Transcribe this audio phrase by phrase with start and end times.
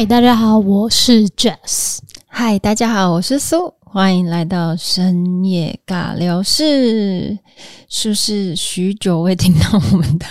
[0.00, 1.98] 嗨，大家好，我是 Jess。
[2.26, 3.70] 嗨，大家好，我是苏。
[3.80, 7.38] 欢迎来到深夜尬聊室，
[7.86, 10.24] 是不是许久未听到我们的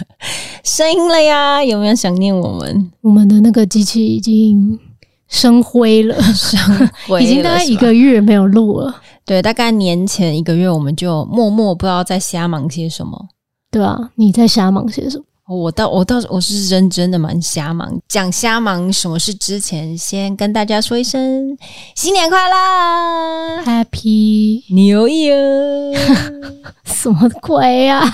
[0.64, 1.64] 声音了呀？
[1.64, 2.92] 有没有想念我们？
[3.02, 4.80] 我们的那个机器已经
[5.28, 6.60] 生灰了，生
[7.06, 9.00] 灰了，已经大概一个月没有录了。
[9.24, 13.28] 对，大概年前一个月，我们就默默不知道在瞎忙些什么。
[13.70, 15.26] 对啊，你在瞎忙些什么？
[15.50, 21.58] 我倒我倒我是认真的蛮瞎忙，讲瞎忙什么事之前，先跟大家说一声
[21.96, 25.98] 新年快乐，Happy New Year！
[26.86, 28.14] 什么鬼呀、啊？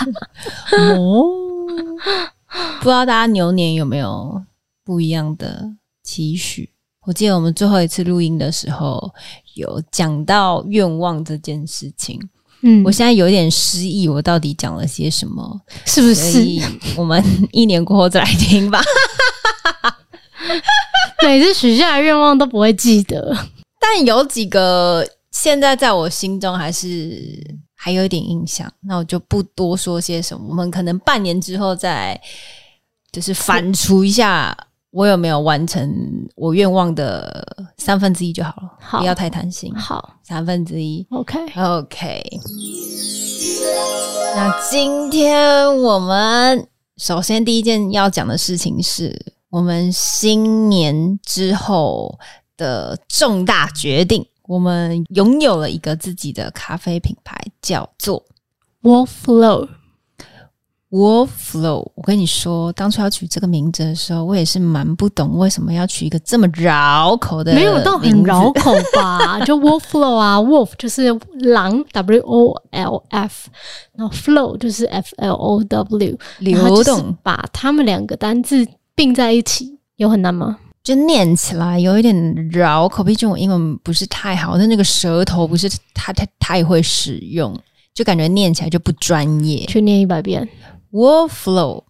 [0.80, 1.26] 哦，
[2.80, 4.42] 不知道大家牛年有没有
[4.86, 5.74] 不一样的
[6.04, 6.72] 期许？
[7.06, 9.14] 我记得我们最后一次录音的时候
[9.56, 12.18] 有讲到愿望这件事情。
[12.68, 15.62] 嗯，我现在有点失忆，我到底讲了些什么？
[15.86, 16.44] 是不是？
[16.98, 18.82] 我们一年过后再来听吧。
[21.24, 23.38] 每次许下的愿望都不会记得，
[23.80, 27.22] 但有几个现在在我心中还是
[27.76, 28.72] 还有一点印象。
[28.82, 32.20] 那我就不多说些什么，我们可能半年之后再
[33.12, 34.58] 就是反刍一下。
[34.96, 35.94] 我有没有完成
[36.36, 37.46] 我愿望的
[37.78, 39.70] 三分之一就好了，好，不要太贪心。
[39.76, 41.54] 好，三分之一，OK，OK。
[41.90, 42.24] Okay.
[42.24, 42.40] Okay.
[44.34, 52.18] 那今天我们首先第一件要讲的事情是我们新年之后
[52.56, 58.24] 的重大决定，我们拥有了一个自己的咖啡品牌，叫做
[58.82, 59.68] Wolf Flow。
[60.92, 67.54] Wolf Flow，我跟你说，当初要取这个名字的时候，我也是蛮不懂为什么要取一个这么绕口的。
[67.54, 69.40] 没有到很绕口吧？
[69.44, 73.50] 就 Wolf Flow 啊，Wolf 就是狼，W O L F，
[73.94, 77.18] 然后 Flow 就是 F L O W，流动。
[77.24, 80.60] 把他们两个单字并在一起，有很难吗？
[80.84, 82.16] 就念起来有一点
[82.52, 87.60] 绕口，毕竟我英文不是太好，但那个舌头不是太太太会使用，
[87.94, 89.66] 就感觉念起来就不专业。
[89.66, 90.48] 去念一百遍。
[90.96, 91.84] Wolf Flow，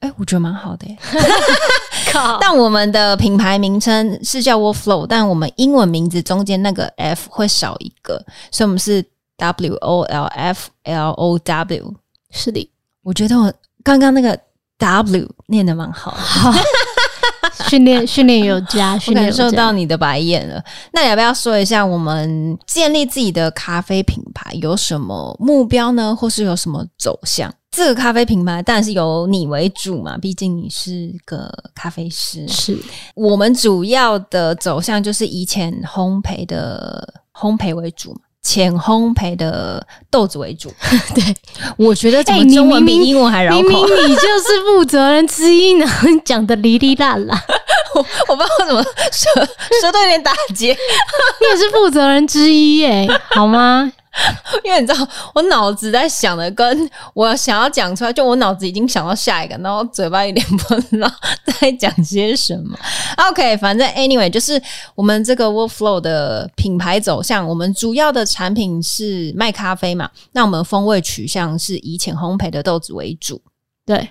[0.00, 0.98] 哎，我觉得蛮好的耶。
[2.40, 9.02] 但我们的品牌名称是叫 Workflow，但我们英文名字中间那个 F 会少一个，所以我们是
[9.38, 11.94] W O L F L O W。
[12.32, 12.70] 是的，
[13.02, 13.50] 我觉得我
[13.82, 14.38] 刚刚那个
[14.76, 16.18] W 念的蛮好的。
[16.18, 16.52] 好，
[17.68, 20.62] 训练训练有加，训练有加， 我感受到你的白眼了。
[20.92, 26.14] 那你要不要说一下，我们建立自己的咖啡品牌有什么目标呢？
[26.14, 27.52] 或是有什么走向？
[27.70, 32.46] 这个咖啡品牌当然是由你为主嘛，毕竟你是个咖啡师。
[32.48, 32.76] 是
[33.14, 40.72] 我们主要的走向就是以前烘焙的烘焙为主，浅烘焙的豆子为主。
[41.14, 41.34] 对，
[41.76, 43.62] 我觉得怎么中文比英文还绕口。
[43.62, 45.86] 明明你就是负责人之一呢，
[46.24, 47.42] 讲的哩哩啦啦。
[47.94, 49.44] 我 我不知道为什么舌
[49.82, 50.68] 舌头有点打结。
[51.40, 53.92] 你也是负责人之一耶，好吗？
[54.64, 61.10] 因为你知道，我脑子在想的，跟我想要讲出来，就我脑子已经想到下一个，然后嘴巴有点不知道
[61.44, 62.76] 在讲些什么。
[63.30, 64.60] OK，反正 anyway，就是
[64.94, 73.40] 我们这个 Wolf Flow 的品牌走向，我们主要的产品是卖咖啡嘛，那我们风味取向是以浅烘焙的豆子为主。
[73.86, 74.08] 对，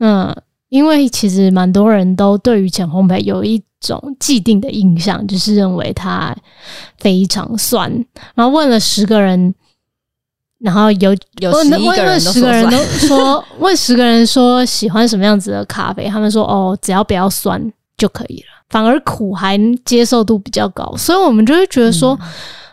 [0.00, 0.34] 嗯，
[0.70, 6.34] 因为其实蛮多人都对于浅烘焙有一种既定的印象，就是认为它
[6.98, 7.92] 非常酸。
[8.34, 9.54] 然后问了十个人，
[10.58, 17.60] 然后有有十一个人都说，问十个人都说，问十个人说喜欢什么样子的咖啡，他们说哦，只要不要酸
[17.98, 18.46] 就可以了。
[18.70, 22.18] 反而苦还接受度比较高，所以我们就会觉得说，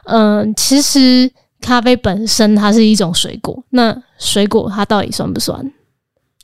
[0.05, 5.59] 嗯、呃，其实咖啡本身它是一种水果，那水果它到底酸不酸？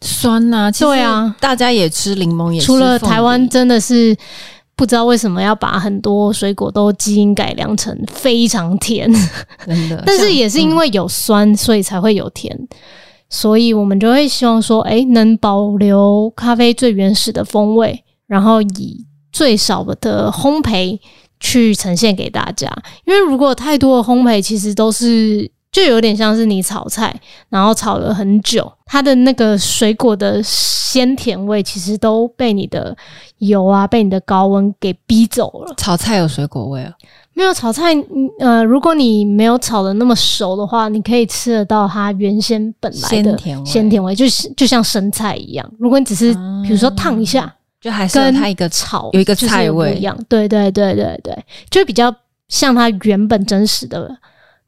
[0.01, 2.65] 酸呐、啊，对啊，大家也吃柠檬，也吃。
[2.65, 4.13] 除了台湾，真的是
[4.75, 9.11] 不知道为什么要把很多水果都基因改良成非常甜，
[9.65, 10.03] 真的。
[10.05, 12.67] 但是也是因为有酸，所以才会有甜，嗯、
[13.29, 20.99] 所以我们就会希望说，哎、欸，能保留咖啡最原始的风味，然后以最少的烘焙
[21.39, 22.69] 去呈现给大家。
[23.05, 25.49] 因为如果太多的烘焙，其实都是。
[25.75, 27.13] 就有点像是你炒菜，
[27.49, 32.95] 然后炒了很久，它的那个水果的鲜甜味，其实都被你的
[33.39, 35.73] 油啊，被你的高温给逼走了。
[35.75, 36.93] 炒菜有水果味啊？
[37.33, 37.93] 没有炒菜，
[38.39, 45.71] 呃，如果你没有炒的那么熟的话，你可以吃得到它原先本来的鲜甜味，鲜甜味就是就像生菜一样。
[45.77, 46.33] 如果你只是
[46.63, 47.51] 比如说烫一下，嗯、
[47.81, 50.17] 就还是它一个炒有一个菜味一样。
[50.29, 51.37] 对对对对对，
[51.69, 52.15] 就比较
[52.47, 54.09] 像它原本真实的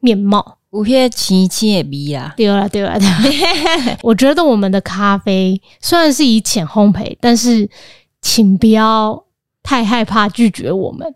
[0.02, 0.57] 面貌。
[0.72, 3.98] 五片七七也逼啦，对了对了对啦。
[4.04, 7.70] 我觉得我们的咖啡虽然是以浅烘焙，但是
[8.22, 9.24] 请不要
[9.64, 11.08] 太害怕拒绝我们。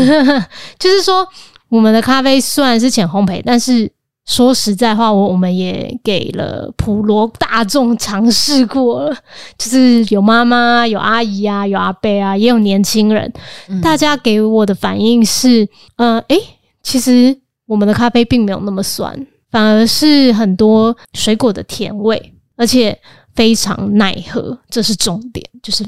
[0.78, 1.26] 就是说，
[1.68, 3.90] 我们的咖啡虽然是浅烘焙，但是
[4.24, 9.16] 说实在话，我我们也给了普罗大众尝试过了，
[9.58, 13.30] 就是有妈妈、有阿姨啊、有阿伯啊，也有年轻人。
[13.68, 16.38] 嗯、大家给我的反应是，呃，诶，
[16.82, 17.38] 其实
[17.68, 19.14] 我们的咖啡并没有那么酸，
[19.50, 22.98] 反而是很多水果的甜味，而且
[23.34, 25.48] 非常耐喝，这是重点。
[25.62, 25.84] 就是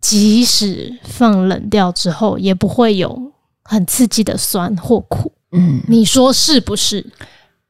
[0.00, 3.32] 即使放冷掉之后，也不会有
[3.64, 5.32] 很刺激的酸或苦。
[5.52, 7.04] 嗯，你说是不是？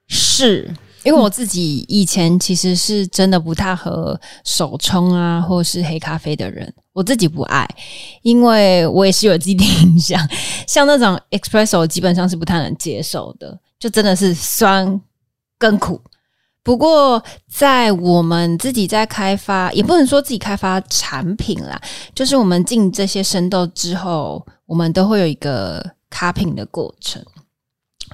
[0.08, 0.68] 是，
[1.04, 6.72] 因为我自己以前其实是真的不太喝手冲啊，或是黑咖啡的人。
[6.96, 7.68] 我自己不爱，
[8.22, 10.18] 因为我也是有既定印象，
[10.66, 14.98] 像那种 espresso 基本上是不太能接受的，就真的是酸
[15.58, 16.00] 跟苦。
[16.62, 17.22] 不过
[17.52, 21.78] 在我们自己在开发，也不能说自己开发产品啦，
[22.14, 27.22] 就是我们进这些生豆之后，我们都会有一个 cupping 的过程。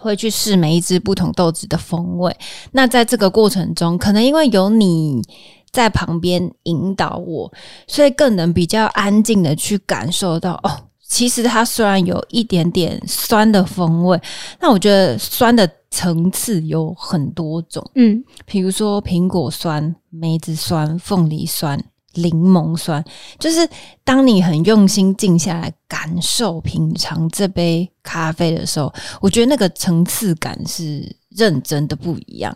[0.01, 2.35] 会去试每一只不同豆子的风味。
[2.73, 5.23] 那在这个过程中，可能因为有你
[5.73, 7.53] 在旁边引导我，
[7.87, 10.71] 所以更能比较安静的去感受到哦，
[11.09, 14.21] 其实它虽然有一点点酸的风味，
[14.61, 17.85] 那我觉得酸的层次有很多种。
[17.95, 21.83] 嗯，比如说苹果酸、梅子酸、凤梨酸。
[22.15, 23.03] 柠檬酸，
[23.39, 23.67] 就是
[24.05, 32.55] 当你很用心静下来感受品尝这杯咖啡的时候，我觉得那个层次感是认真的不一样。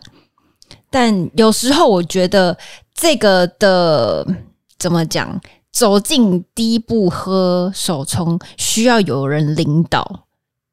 [0.90, 2.54] 但有时候我觉得
[2.96, 4.26] 这个的
[4.78, 5.40] 怎么讲，
[5.70, 10.26] 走进第一步喝手冲需要有人领导。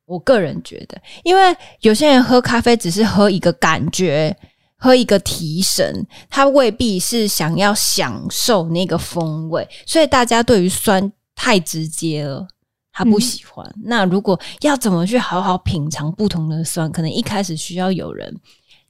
[0.05, 4.35] 我个人觉得，因为有些人喝咖啡只是喝一个感觉。
[4.75, 12.45] 喝一个提神，他未必是想要享受那个风味，所以大家对于酸太直接了，
[12.91, 13.65] 他不喜欢。
[13.85, 18.35] 那如果要怎么去好好品尝不同的酸，可能一开始需要有人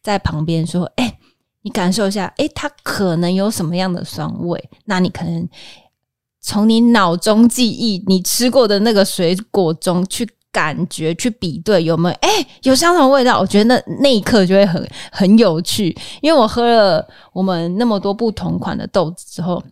[0.02, 1.20] 在旁边说：“哎、
[1.64, 5.50] 你感受一下，哎、欸，它可能有什么样的酸味？”那你可能
[6.40, 10.30] 从你脑中记忆你吃过的那个水果中去。
[10.54, 19.64] 感觉去比对有没有哎、欸、有相同味道，我觉得那那一刻就会很很有趣，因为我喝了我们那么多不同款的豆子之后，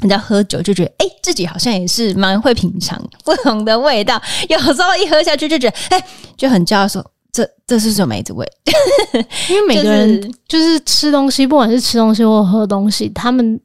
[0.00, 6.02] 人家喝酒就觉得哎、自己好像也是蛮会品尝不同的味道，有时候一喝下去就觉得哎、
[6.38, 7.04] 就很骄傲说
[7.34, 8.46] 这这是什么梅子味，
[9.50, 13.60] 因为每个人就是吃东西，不管是吃东西或喝东西，他们。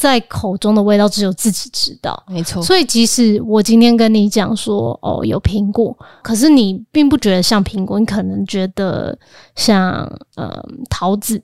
[0.00, 2.62] 在口中的味道只有自己知道，没错。
[2.62, 9.18] 所以即使我今天跟你讲说，哦，有苹果，可是你并不觉得像苹果，你可能觉得
[9.56, 10.58] 像呃
[10.88, 11.42] 桃子，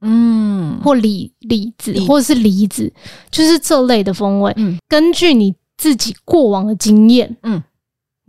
[0.00, 2.90] 嗯，或李李子，或者是梨子，
[3.30, 4.50] 就是这类的风味。
[4.56, 7.62] 嗯，根据你自己过往的经验，嗯。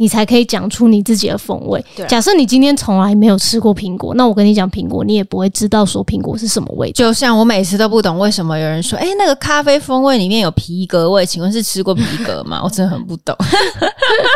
[0.01, 1.85] 你才可以讲出你自己的风味。
[1.95, 6.93] 对，假设你今天从来没有吃过苹果，那我跟你讲苹果，你也不会知道说苹果是什么味道。
[6.93, 12.59] 就像我每次都不懂为什么有人说，哎、欸，那个咖啡风味里面有皮革味，请问是吃过皮革吗？
[12.65, 13.37] 我真的很不懂。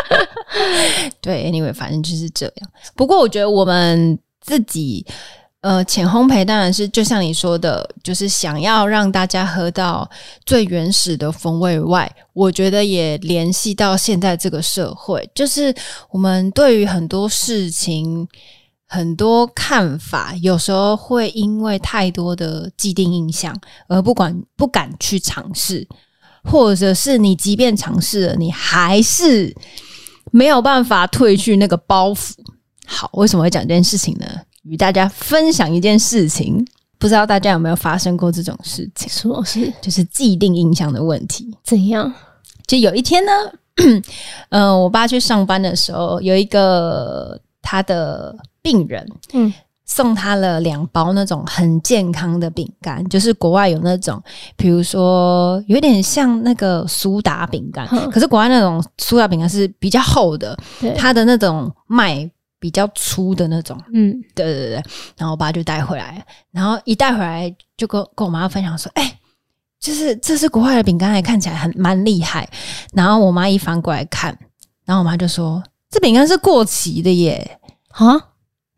[1.20, 2.70] 对，anyway，反正就是这样。
[2.94, 5.04] 不过我觉得我们自己。
[5.66, 10.08] 呃，浅烘焙当然是就像你说的，就是想要让大家喝到
[10.44, 15.74] 最原始的风味外，我觉得也联系到现在这个社会，就是
[16.10, 18.28] 我们对于很多事情、
[18.86, 23.52] 很多看法，有时候会因为太多的既定印象
[23.88, 25.84] 而不管不敢去尝试，
[26.44, 29.52] 或者是你即便尝试了，你还是
[30.30, 32.34] 没有办法褪去那个包袱。
[32.86, 34.26] 好，为什么会讲这件事情呢？
[34.68, 36.66] 与大家分享一件事情，
[36.98, 39.08] 不知道大家有没有发生过这种事情？
[39.08, 39.72] 什么事？
[39.80, 41.56] 就是既定印象的问题。
[41.62, 42.12] 怎样？
[42.66, 43.32] 就有一天呢，
[43.76, 44.02] 嗯、
[44.50, 49.52] 呃，我爸去上班的时候，有一个他的病人，嗯，
[49.84, 54.20] 送他了两包那种很健康的饼干，就是国外有那种，
[54.56, 62.28] 比如说有点像那个苏打饼干，嗯、可是国外那种苏打饼干是比较厚的，对它的那种麦。
[62.66, 64.82] 比较粗的那种，嗯，对对对，
[65.16, 69.18] 然后我爸就带回来，然后一带回来就跟跟我妈妈分享说，哎、欸，
[69.78, 72.48] 就是这是国外的饼干，还看起来很蛮厉害。
[72.92, 74.36] 然后我妈一翻过来看，
[74.84, 78.20] 然后我妈就说，这饼干是过期的耶，啊，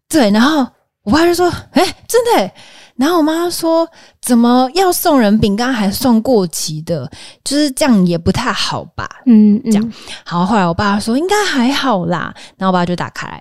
[0.06, 0.30] 对。
[0.30, 0.66] 然后
[1.04, 2.52] 我爸就说，哎、欸，真的。
[2.96, 3.88] 然后我妈说，
[4.20, 7.08] 怎么要送人饼干还送过期的？
[7.44, 9.08] 就是这样也不太好吧？
[9.24, 9.92] 嗯，嗯，这样。
[10.24, 12.34] 好，后来我爸说，应该还好啦。
[12.56, 13.40] 然后我爸就打开来。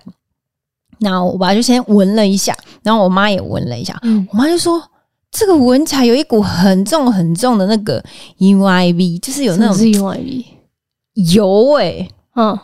[1.00, 3.98] 然后我爸就先闻了一下，然后我妈也闻了一下。
[4.02, 4.82] 嗯，我妈就说
[5.30, 8.02] ：“这个闻起来有一股很重很重的那个
[8.38, 10.44] UIV，就是有那种是 UIV
[11.34, 12.58] 油味、欸，嗯。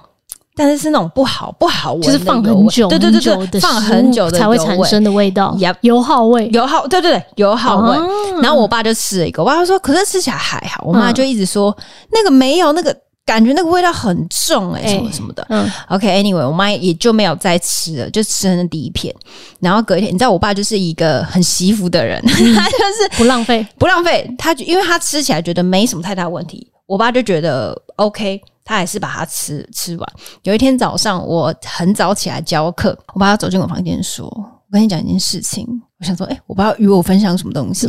[0.56, 7.98] 但是是那种不好不好闻，就是放很久，对对对对，放很久的才会产生的味道，油油耗味，油耗，对对对，油耗味。
[8.40, 10.84] 然后我爸就吃了一个，我爸说，可是吃起来还好。
[10.86, 11.76] 我妈就一直说，
[12.12, 15.46] 那个没有，那个感觉那个味道很重，哎，什么什么的。
[15.48, 19.14] 嗯，OK，Anyway，我妈也就没有再吃了，就吃了那第一片。
[19.60, 24.28] 然后隔一天，你知道，我爸就是一个很惜福的人， 他就是不浪费，不浪费。
[24.38, 28.40] 他因为他吃起来觉得没什么太大问题，我爸就觉得 OK。
[28.66, 30.12] 他还是把它吃吃完。
[30.44, 35.68] 有一天早上，我很早起来教课，我爸走进我房间说：“我跟你讲一件事情。”
[36.00, 37.86] 我想说：“哎，我爸要与我分享什么东西？”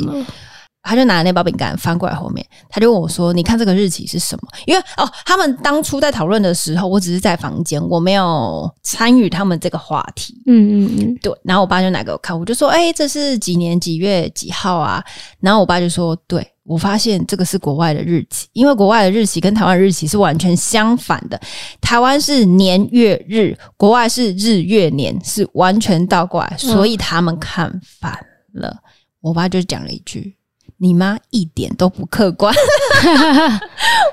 [0.85, 10.33] 么他就拿了那包饼干翻过来后面，他就问我说：“你看这个日期是什么？”因为哦，他们当初在讨论的时候，我只是在房间，我没有参与他们这个话题。
[10.45, 11.33] 嗯嗯嗯，对。
[11.43, 15.03] 然后我爸就拿给我看，我就说：“哎，这是几年几月几号啊？”
[15.41, 21.39] 然后我爸就说：“对。”我发现这个是国外的日期，因为国外的日期跟台湾日期是完全相反的。
[21.79, 28.11] 台湾是年月日，国外是日月年，是完全倒过来，所以他们看反
[28.53, 28.69] 了。
[28.69, 28.81] 嗯、
[29.21, 30.35] 我爸就讲了一句
[30.77, 32.53] ：“你妈一点都不客观。”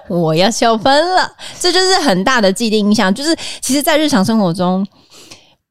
[0.09, 1.31] 我要笑翻了。
[1.59, 4.87] 这就是很大的既定印象，就是其实，在日常生活中，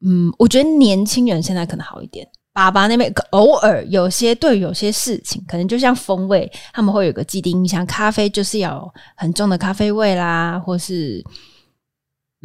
[0.04, 2.26] 嗯，我觉得年轻人现在可能好一点。
[2.54, 11.24] 爸爸那边偶尔有些对有些事情，可能就像风味，他们会有个既定印象，咖啡就是要很重的咖啡味啦，或是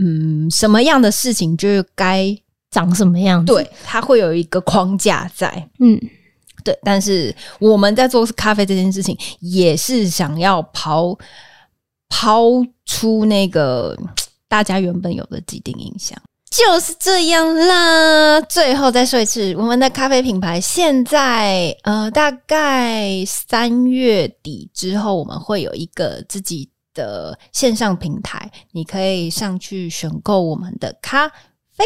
[0.02, 2.34] 嗯什么样的事情就该
[2.72, 6.00] 长什么样子，对，他会有一个框架在，嗯，
[6.68, 6.80] 对。
[6.84, 11.18] 但是我们在做咖啡这件事情，也是想要抛
[12.10, 12.44] 抛
[12.86, 13.98] 出那个
[14.50, 16.18] 大家原本有的既定印象。
[16.50, 18.42] 就是这样啦。
[18.42, 31.84] 最后再说一次，我们的咖啡品牌现在呃，大概三月底之后，我们会有一个自己的线上平台，你可以上去选购我们的咖啡。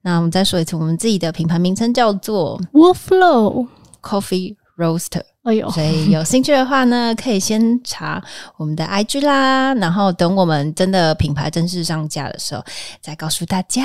[0.00, 3.66] 那我们再说一次，我们自己的品牌名称叫做 Wolflow
[4.04, 5.22] Coffee Roaster。
[5.44, 8.22] 哎呦，所以有兴趣的话呢，可以先查
[8.56, 12.64] 我们的 IG 啦，然后等我们真的品牌正式上架的时候，
[13.00, 13.82] 再告诉大家。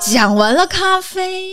[0.00, 1.52] 讲完了咖啡，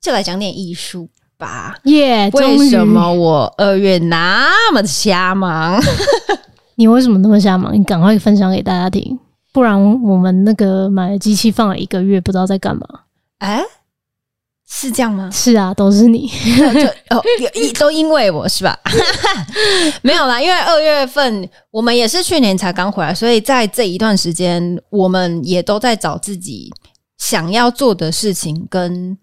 [0.00, 1.76] 就来讲点艺术吧。
[1.84, 2.30] 耶！
[2.32, 5.82] 为什么我二月那么的瞎忙？
[6.76, 7.74] 你为什么那么瞎忙？
[7.74, 9.18] 你赶快分享给大家听，
[9.52, 12.86] 不然我们那个买了机器放了一个月，不知道在干嘛。
[13.38, 13.62] 哎。
[14.72, 15.28] 是这样吗？
[15.32, 16.30] 是啊，都是你，
[17.10, 17.20] 哦，
[17.76, 18.78] 都因为我是吧？
[20.00, 26.72] 没有啦，因为二月份我们也是去年才刚回来，所以在这一段时间，我们也都在找自己
[27.18, 29.18] 想要做的事情跟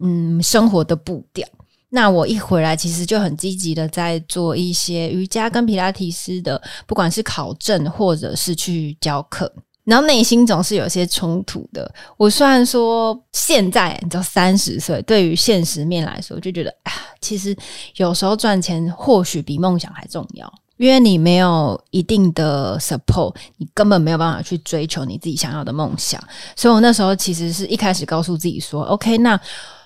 [0.00, 1.46] 嗯生活的步调。
[1.92, 9.52] 那我一回来，其实就很积极的在做一些瑜伽跟皮拉提斯的，不管是考证或者是去教课。
[9.84, 11.92] 然后内心总是有些冲突的。
[12.16, 17.56] 我虽然说现在你知道三十岁，对于现实面来说，就觉得啊，其实
[17.96, 26.22] 有时候赚钱或许比梦想还重要，因为你没有一定的 support，你根本没有办法去追求你自己想要的梦想。
[26.54, 29.40] 所以我那时候其实是一开始告诉自己说，OK，那。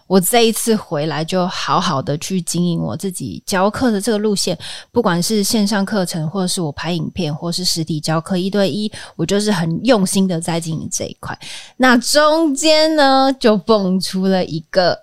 [0.06, 4.56] 我这一次回来就好好的去经营我自己教课的这个路线，
[4.92, 11.38] 不管是线上课程，或者是我拍影片，或是实体教课一对一，我就是很用心的在经营这一块。
[11.76, 14.98] 那中间呢，就蹦出了一个，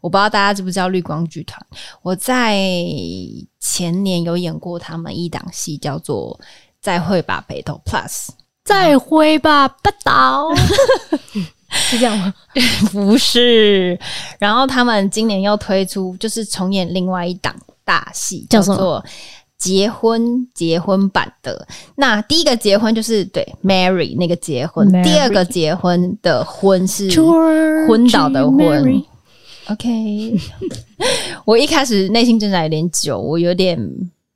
[0.00, 1.60] 我不知道大家知不知道绿光剧团。
[2.02, 2.56] 我在
[3.60, 6.38] 前年有演过他们一档戏，叫做
[6.80, 8.08] 《再会吧北斗 Plus》，
[8.64, 10.12] 再会吧北投。
[11.90, 12.32] 是这样吗？
[12.92, 13.98] 不是。
[14.38, 17.54] 然后他们今年又推出，就是重演另外一档
[17.84, 19.04] 大戏，叫做
[19.58, 20.22] 《结婚》
[20.54, 21.66] 结婚版的。
[21.96, 27.10] 那第一个结婚就是对 Mary 那个结婚，Mary 第二个结婚的婚是
[27.88, 29.02] 昏倒的昏。
[29.68, 30.38] OK，
[31.44, 33.78] 我一开始内心挣扎有点久，我有点。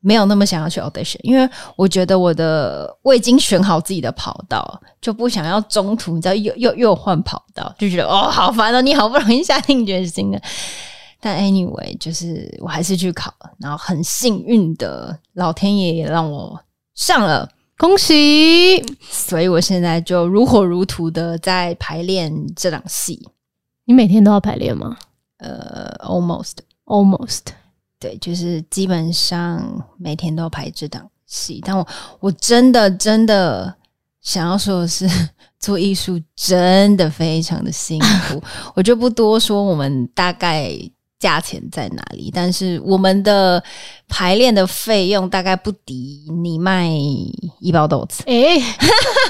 [0.01, 10.41] 没有那么想要去 audition，因为我觉得我的我已经选好自己的跑道，就不想要中途你知道又又又换跑道，就觉得哦好烦哦，你好不容易下定决心的，
[11.21, 16.59] 但 anyway 就是我还是去考了，然后很幸运的老天爷也让我
[16.95, 18.85] 上了，恭喜！
[19.11, 23.29] 所以我现在就如火如荼的在排练这档戏。
[23.85, 24.97] 你每天都要排练吗？
[25.39, 27.41] 呃，uh，almost almost。
[27.99, 31.87] 对，就是基本上每天都排这档戏，但我
[32.21, 33.75] 我真的真的
[34.21, 35.09] 想要说的是，
[35.59, 38.43] 做艺术真的非常的辛苦，
[38.75, 39.63] 我就不多说。
[39.63, 40.73] 我们大概
[41.19, 43.63] 价钱在哪里，但是我们的
[44.09, 46.89] 排练的费用大概不敌你卖
[47.61, 48.23] 一包豆子。
[48.27, 48.63] 哎、欸，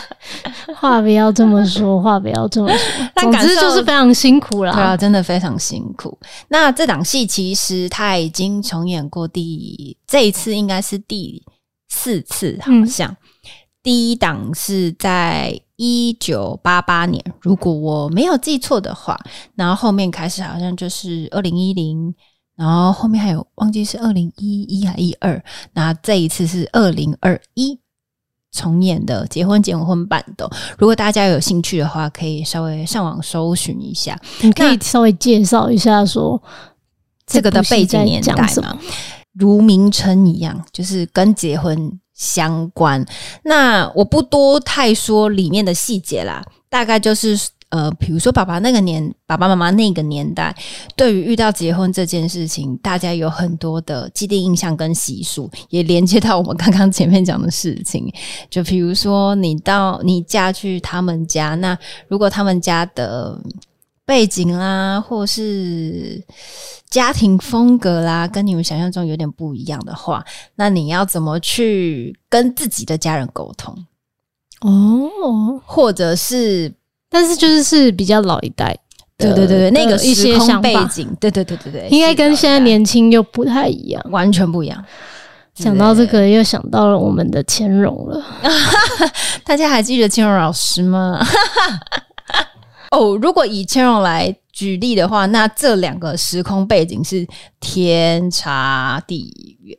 [0.76, 2.78] 话不要这么说，话不要这么说。
[3.23, 4.73] 总之就是非常辛苦啦。
[4.73, 6.18] 对啊，真的非常辛苦。
[6.49, 11.42] 那这档戏其实他已经重演过第，这一次应该是第
[11.88, 13.16] 四次，好像、嗯、
[13.82, 15.61] 第一档是在。
[15.80, 19.16] 一九八八年，如果我没有记错的话，
[19.54, 22.12] 然后后面开始好像就是二零一零，
[22.56, 25.40] 然后后面还有忘记是二零一一还一二，
[25.75, 27.78] 那这一次是二零二一
[28.50, 30.50] 重演的《结婚结婚版》的。
[30.76, 36.42] 如果大家有兴趣的话，可以稍微上网搜寻一下，你可以稍微介绍一下说
[37.25, 38.76] 这个的背景年代嘛，
[39.35, 42.00] 如名称一样，就是跟结婚。
[42.19, 43.03] 相关，
[43.45, 47.39] 那我不多太说里面的细节啦，大概就是
[47.71, 50.55] 呃，比如说爸爸那个年，爸爸妈妈那个年代，
[50.97, 58.11] 对于遇到结婚这件事情，大家有很多的既定印象跟习俗，也连接到我们刚刚前面讲的事情。
[58.51, 63.39] 就比如说，你到你嫁去他们家，那如果他们家的
[64.09, 66.25] 背景啦，或是
[66.88, 70.25] 家庭风格啦，跟你们想象中有点不一样的话，
[70.55, 73.85] 那你要怎么去跟自己的家人沟通？
[74.62, 76.73] 哦，或者是，
[77.11, 78.75] 但是就是是比较老一代，
[79.19, 84.83] 对对对对，那个一些背景，对对对对对，应该跟现在年轻又不太一样，完全不一样。
[85.55, 88.25] 想到这个，又想到了我们的乾荣了，
[89.45, 91.21] 大家还记得乾荣老师吗？
[92.90, 97.26] 哦，如果以千荣来举例的话，那这两个时空背景是
[97.61, 99.76] 天差地远。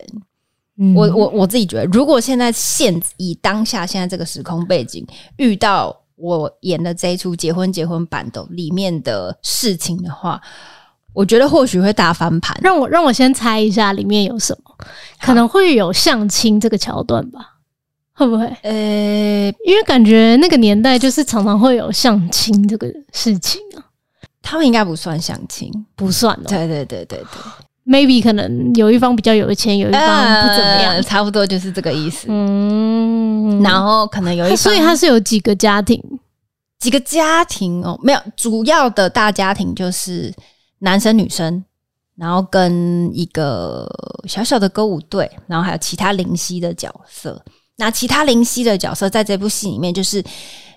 [0.82, 10.40] 嗯、我我我自己觉得，如果现在现以当下现在这个时空背景遇到我演的这一出《结婚结婚版》的里面的事情的话，
[11.12, 12.58] 我觉得或许会大翻盘。
[12.64, 14.74] 让我让我先猜一下里面有什么，
[15.20, 17.59] 可能会有相亲这个桥段吧。
[18.20, 18.46] 会不会？
[18.64, 23.80] 呃、欸，因为感觉那个年代就是常常会有相亲这个事情啊。
[24.42, 26.44] 他们应该不算相亲，不算哦。
[26.46, 27.26] 对对对对对
[27.86, 30.02] ，maybe 可能有一方比较有钱，有一方
[30.42, 32.28] 不怎么样，呃、差不多就是这个意思。
[32.30, 36.04] 嗯，然后可能有一方，所以他是有几个家庭，
[36.78, 40.34] 几个家庭哦，没有主要的大家庭就是
[40.80, 41.64] 男生女生，
[42.18, 43.88] 然后跟一个
[44.28, 47.42] 小小的歌舞队，然后还有其他灵犀的角色。
[47.80, 50.22] 那其他灵犀的角色在这部戏里面就是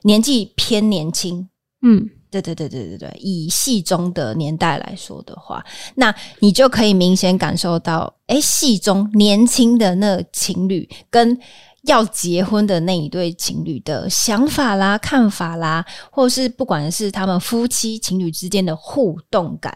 [0.04, 1.48] 年纪偏年轻，
[1.82, 5.64] 嗯，对对对对对对，以戏中的年代来说的话，
[5.96, 11.36] 那你就可以明显感受到，诶，戏中年轻的那情侣跟
[11.82, 19.74] 要结婚的那一对情侣的想法啦、看法啦，或是不管是他们夫妻情侣之间的互动感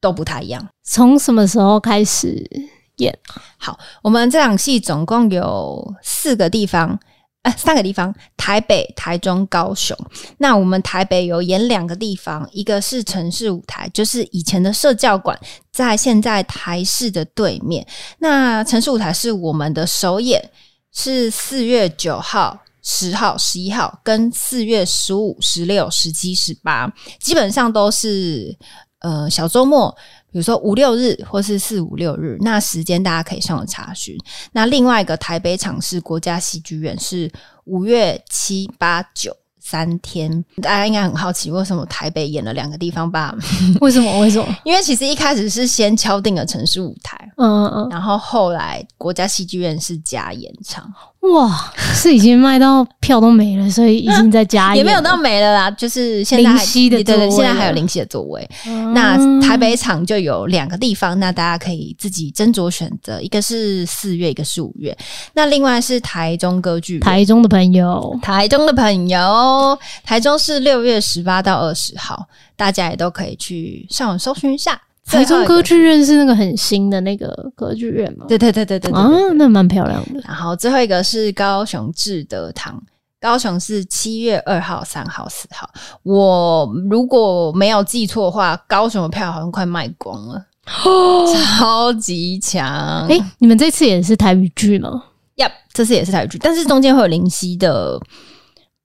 [0.00, 0.66] 都不太一样。
[0.82, 2.50] 从什么时候开始？
[2.96, 3.16] 演
[3.58, 6.98] 好，我们这场戏总共有四个地方，
[7.42, 9.96] 呃，三个地方：台北、台中、高雄。
[10.38, 15.38] 那我们台北有演两个地方，一个是城市舞台，就是以前的社教馆，
[15.72, 17.86] 在现在台视的对面。
[18.18, 20.50] 那城市舞台是我们的首演，
[20.92, 28.56] 是四月九号、十号、十一号，跟四月十五、十六、十七、十八，基本上都是
[29.00, 29.96] 呃小周末。
[30.32, 34.16] 比如说五六日或是四五六日，那时间大家可以上网查询。
[34.52, 37.30] 那另外一个台北场是国家戏剧院，是
[37.64, 39.36] 五月七八九。
[39.64, 43.32] 三天，大家应该很好奇，为什么台北演了两个地方吧？
[43.80, 44.18] 为什么？
[44.18, 44.56] 为什么？
[44.64, 50.92] 因为其实一开始是先敲定了城市舞台，嗯嗯嗯，然后后来国家戏剧院是加演场。
[51.22, 58.50] 哇，是已经卖到票都没了，所以已经在加 演，也没有到没了啦，就是现在临时的座位，对对，现在还有临时的座位。
[58.66, 64.96] 嗯、那台北场就有两个地方，那大家可以自己斟酌选择，一个是四月，一个是五月。
[65.32, 74.80] 那另外是台中歌剧，台中的朋友，台中的朋友，台中是六月十八到二十号，大家也都可以去上网搜寻一下。
[75.04, 78.24] 台中歌剧院是那个很新的那个歌剧院吗？
[78.28, 80.20] 对对对对对，对啊，那蛮漂亮的。
[80.24, 82.82] 然后最后一个是高雄志德堂，
[83.20, 85.68] 高雄是七月二号、三号、四号。
[86.02, 90.46] 我如果没有记错的话，高雄的票好像快卖光了，
[90.84, 93.06] 哦，超级强！
[93.08, 95.02] 哎，你们这次也是台语剧吗？
[95.36, 98.00] 呀，yep, 这次也是台语剧，但是中间会有林夕的。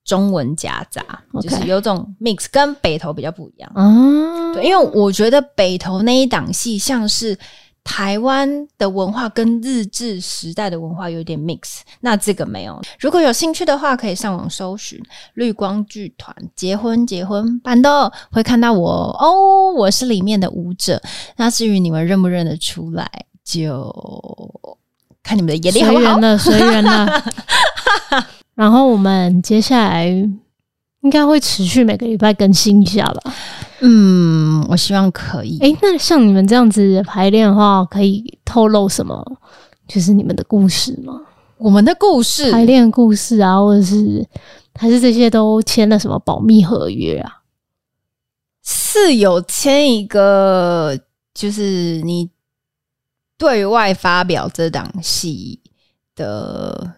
[0.07, 1.03] 中文夹杂.
[1.39, 3.71] 就是有种 mix，跟北投比较不一样。
[3.75, 7.37] 嗯，对，因为我觉得北投那一档戏像是
[7.83, 12.81] 台湾的文化跟日治时代的文化有点 mix，那这个没有。
[12.99, 14.99] 如果有兴趣的话，可以上网搜寻
[15.35, 21.01] 绿光剧团结婚结婚办的，会看到我哦，我是里面的舞者。
[21.35, 23.09] 那至于你们认不认得出来，
[23.43, 23.93] 就
[25.21, 26.03] 看你们的眼力好不好？
[26.03, 27.23] 随缘了，随缘了。
[28.57, 33.33] 然后我们接下来应该会持续每个礼拜更新一下吧。
[33.81, 35.59] 嗯，我希望可以。
[35.61, 39.23] 哎、欸，那像你们这样子排练的话，可以透露什么？
[39.87, 41.21] 就是你们的故事吗？
[41.59, 44.27] 我们的故事，排练故事啊，或者是
[44.73, 47.43] 还是这些都签了什么保密合约啊？
[48.63, 50.99] 是有签一个，
[51.35, 52.31] 就是你
[53.37, 55.61] 对外发表这档戏
[56.15, 56.95] 的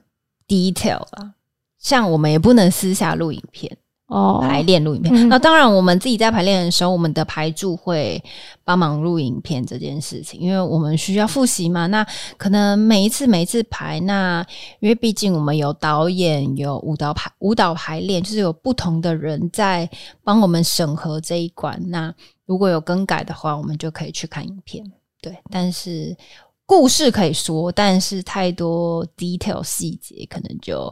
[0.48, 1.34] detail 啊，
[1.80, 3.78] 像我们也不能私下录影片。
[4.08, 5.13] 哦，排练录影片。
[5.13, 8.20] 嗯、那当然，我们自己在排练的时候，我们的排助会
[8.63, 11.86] 帮忙录影片这件事情，因为我们需要复习嘛。
[11.86, 12.04] 那
[12.36, 14.44] 可能每一次每一次排，那
[14.80, 19.88] 因为毕竟我们有导演，有舞蹈排舞蹈排练，就是有不同的人在
[20.24, 21.80] 帮我们审核这一关。
[21.89, 22.12] 那
[22.48, 24.84] 如果有更改的话，我们就可以去看影片。
[25.22, 26.18] 对，但是
[26.65, 30.92] 故事可以说，但是太多 detail 细节可能就。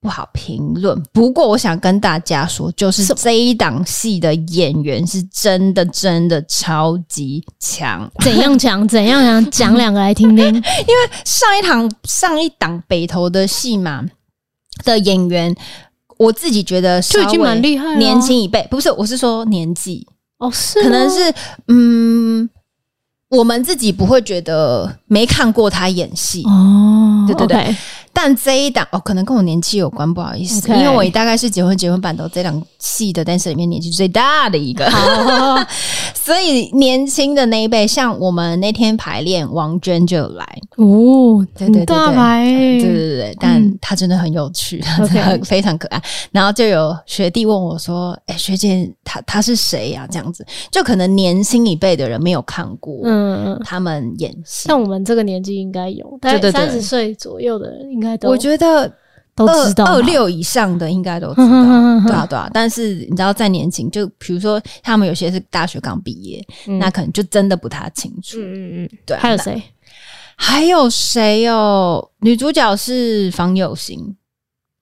[0.00, 8.08] 不好评论，不过我想跟大家说，就是这一档戏的演员是真的真的超级强。
[8.20, 8.86] 怎样强？
[8.86, 9.50] 怎样强？
[9.50, 10.46] 讲两个来听听。
[10.46, 10.62] 因为
[11.24, 14.04] 上一堂上一档北投的戏嘛
[14.84, 15.52] 的演员，
[16.18, 20.06] 我自己觉得就已经蛮厉害了，年轻一辈不是，我是说年纪
[20.38, 21.34] 哦，是可能是
[21.66, 22.48] 嗯，
[23.30, 27.56] 我们自己不会觉得没看过他演戏哦，对对对。
[27.56, 27.76] Okay.
[28.18, 34.90] 但这一档哦，可能跟我年纪有关，不好意思.因为我大概是结婚结婚版的这档戏的 dancer 里面年纪最大的一个，
[36.16, 40.44] 所以年轻的那一辈，像我们那天排练，王娟就来
[40.76, 46.02] 哦，对对对对，大牌对对对对，但她真的很有趣，她真的非常可爱。
[46.32, 58.05] 然后就有学弟问我说：“哎，学姐，她她是谁呀？”这样子，就可能年轻一辈的人没有看过，嗯，他们演戏，像我们这个年纪应该有，大概三十岁左右的人应该。
[58.22, 58.90] 我觉得
[59.34, 61.46] 都知道，二六以上的应该都知道，
[62.06, 62.50] 对啊对啊。
[62.52, 68.38] 但是你知道，再年轻，就比如说他们有些是大学刚毕业，嗯、那可能就真的不太清楚。
[68.38, 69.16] 嗯嗯嗯，对。
[69.16, 69.62] 还有谁？
[70.38, 72.10] 还有谁哦？
[72.20, 74.16] 女主角是方有心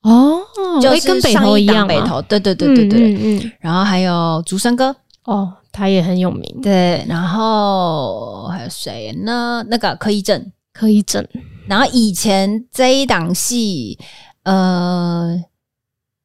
[0.02, 0.40] 哦，
[0.82, 2.20] 就是跟北投一样，北投。
[2.22, 3.52] 对对对对对，嗯，嗯，嗯。
[3.60, 6.60] 然后还有竹生哥哦，他也很有名。
[6.60, 9.64] 对，然后还有谁呢？
[9.68, 11.26] 那个柯一正，柯一正。
[11.66, 13.98] 然后以前这一档戏，
[14.42, 15.42] 呃，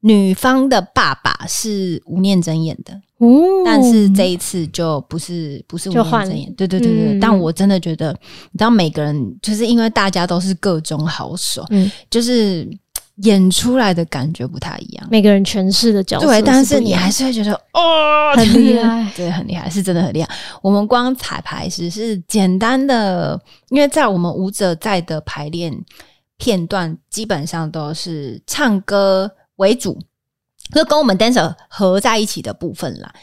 [0.01, 7.13] 女方的爸爸是吴念真演的，哦，但是这一次就不是不是吴念真演，对对对对。
[7.13, 8.11] 嗯、但我真的觉得，
[8.51, 12.69] 你知道，每个人就是因为大家都是各种好手，嗯，就是
[13.23, 20.29] 演出来的感觉不太一样，每个人诠释的角色对，但是你还是会觉得哦， 很厉害，对，很厉害，是真的很厉害。
[20.61, 23.39] 我们光彩排时是简单的。
[23.69, 25.71] 因为在我们舞者在的排练
[26.37, 29.99] 片段，基本上都是唱歌为主，
[30.73, 33.13] 就跟我们 dancer 合在一起的部分啦。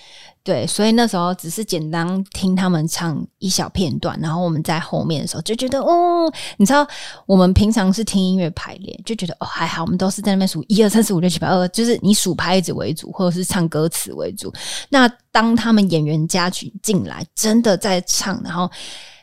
[0.47, 6.87] 对，所以那时候只是简单听他们唱一小片段，然后我们在后面的时候就觉得，哦，你知道，
[7.27, 14.53] 我们平常是听音乐排练，就觉得哦还好，我们都是在那边数一二三四五六七八二，就是你数拍子为主，或者是唱歌词为主。
[14.89, 18.71] 那当他们演员加曲进来，真的在唱，然后。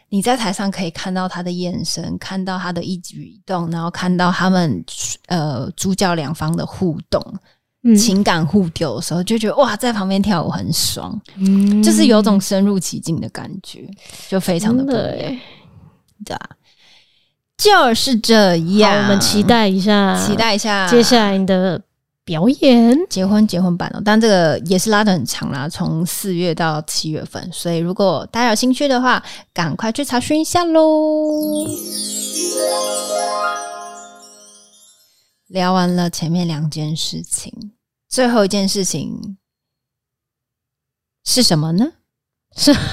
[0.10, 4.86] 你在台上可以看到他的眼神，看到他的一举一动，然后看到他们
[5.26, 7.20] 呃主角两方的互动，
[7.98, 13.90] 情感互丢的时候，就觉得哇，在旁边跳舞很爽，嗯，就是有种深入其境的感觉，
[14.30, 15.40] 就非常的不一样，
[16.26, 16.50] 对啊，
[17.58, 19.04] 就是这样。
[19.04, 21.82] 我们期待一下，期待一下接下来你的。
[22.26, 29.22] 表演结婚结婚版哦，但这个也是拉的很长啦，从四月到七月份，所以如果大家有兴趣的话，
[29.54, 31.68] 赶快去查询一下喽。
[35.54, 37.54] 聊完了前面两件事情，
[38.10, 39.38] 最后一件事情
[41.24, 41.94] 是什么呢？
[42.58, 42.76] 是。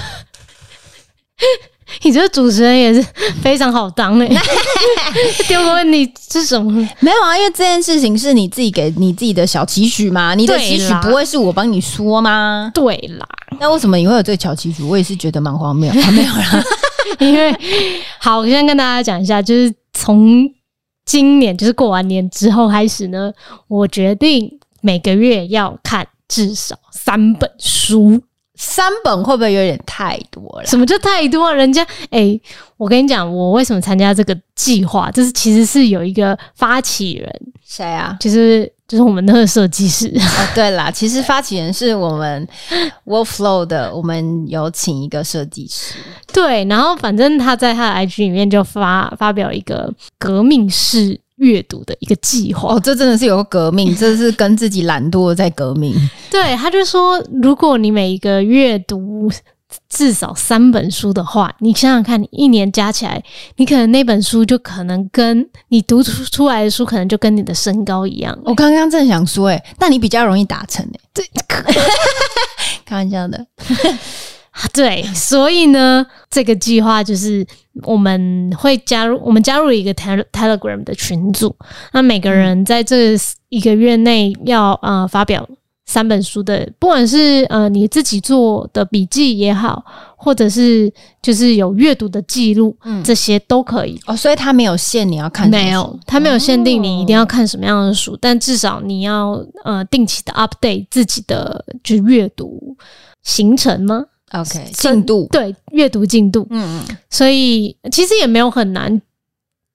[2.03, 3.01] 你这个主持人也是
[3.41, 4.41] 非常好当诶、欸，
[5.49, 6.71] 丢个问题是什么？
[6.99, 12.71] 没有啊，因为这件事情是你自己给你自己的小期许嘛，你的期许不会是我帮你说吗？
[12.75, 13.27] 对啦，
[13.59, 14.83] 那为什么你会有这个小期许？
[14.83, 16.63] 我也是觉得蛮荒谬，还没有啦。
[17.19, 17.53] 因为
[18.19, 20.47] 好，我先跟大家讲一下，就是从
[21.05, 23.31] 今年就是过完年之后开始呢，
[23.67, 28.21] 我决定每个月要看至少三本书。
[28.55, 30.65] 三本会不会有点太多了？
[30.67, 31.51] 什么叫太多啊？
[31.51, 32.41] 人家哎、欸，
[32.77, 35.09] 我跟你讲，我为什么参加这个计划？
[35.09, 38.15] 就是其实是有一个发起人，谁啊？
[38.19, 40.07] 就是就是我们那个设计师。
[40.19, 42.45] 哦，对啦，其实发起人是我们
[43.07, 45.95] Workflow 的，我们有请一个设计师。
[46.33, 51.21] 对，然后反正他在他的 IG 里面就发发表一个革命式。
[51.37, 55.91] 阅读的一个计划哦，这真的是有个革命， 这是跟自己懒惰在革命。
[56.29, 59.27] 对，他就说，如果你每一个阅读
[59.89, 63.23] 至少三本书的话，你想想看，你一年加起来，
[63.57, 68.37] 你可能那本书就可能跟你读出出来的书，可能就跟你的身高一样。
[68.43, 71.25] 我刚刚正想说，哎，那你比较容易达成哎，对，
[72.85, 73.45] 开玩笑的。
[74.73, 77.45] 对，所以呢，这个计划就是
[77.83, 81.55] 我们会加入，我们加入一个 Telegram 的群组。
[81.93, 85.47] 那每个人在这一个月内要呃发表
[85.91, 89.83] 三本书的，不管是呃你自己做的笔记也好，
[90.15, 90.89] 或者是
[91.21, 93.99] 就是有阅读的记录，嗯，这些都可以。
[94.05, 102.77] 哦，所以它没有限你要看没有，它没有限定你一定要看什么样的书，哦，但至少你要呃定期的 update 自己的就是阅读
[103.21, 105.27] 行程吗？OK，进度。
[105.29, 109.01] 对阅读进度，嗯嗯，所以其实也没有很难，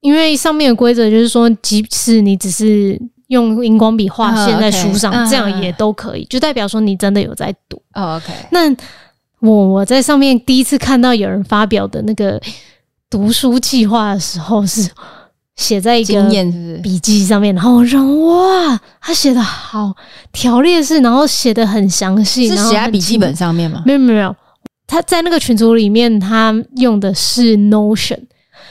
[0.01, 7.81] 因为上面的规则就是说，即使你只是用荧光笔画线在书上，这样也都可以，就代表说你真的有在读。
[7.93, 8.69] OK，那
[9.39, 12.41] 我我在上面第一次看到有人发表的那个
[13.09, 14.89] 读书计划的时候是。
[15.57, 16.23] 写在一个
[16.83, 19.91] 笔记上面，然后我说哇，他写的好
[20.31, 23.81] 条列式，然后写的很详细，是写在笔记本上面吗？
[23.83, 24.35] 没有没有，
[24.85, 28.19] 他在那个群组里面，他用的是 Notion，,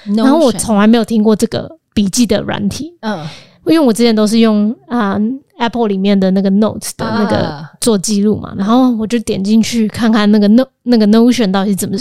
[0.06, 3.26] Notion 然后我从来没有听过这个笔记的软体，嗯，
[3.66, 5.20] 因为我之前都是用啊、呃、
[5.58, 11.96] Apple 里面的那个 Notes 的那个做记录嘛，然后我就点进去看看那个 No 那个 Notion 到底是怎么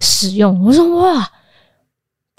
[0.00, 1.30] 使用，我说哇。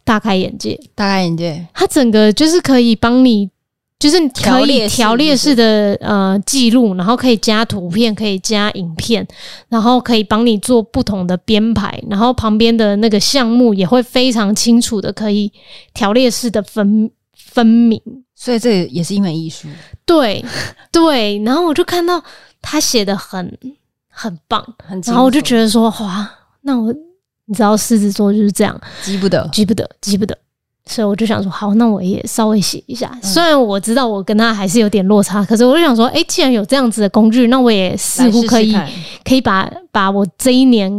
[0.08, 1.68] 大开眼界，大开眼界。
[1.74, 3.50] 它整个就是可以帮你，
[3.98, 9.28] 就是可以条列式的呃记录，然后可以加图片，可以加影片，
[9.68, 15.52] 然后可以帮你做不同的编排，然后旁边的那个项目也会非常清楚的可以
[15.96, 18.00] 条列式的分分明。
[18.36, 19.68] 所以这也是一门艺术。
[20.06, 20.44] 对
[20.92, 22.22] 对，然后我就看到
[22.62, 23.58] 他写的很
[24.10, 26.30] 很棒，很，然后我就觉得说哇，
[26.62, 26.94] 那我。
[27.48, 30.36] 你知道狮子座就是这样，急不得，急不得，急不得，
[30.88, 33.08] 所以我就想说，好，那我也稍微写一下。
[33.14, 38.76] 嗯、虽然我知道我跟他还是有点落差，可是我就想说，哎、欸，既然有这样子的工具，那我也似乎可以
[39.24, 40.92] 可以把把我这一年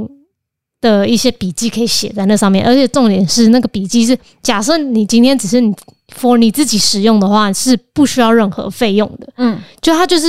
[0.80, 2.64] 的一些笔记可以写在那上面。
[2.64, 5.74] 而且重点是，那个笔记是假设你今天只是你
[6.18, 9.28] for 你自己使用的话，是不需要任何费用的。
[9.36, 10.26] 嗯，就它就是。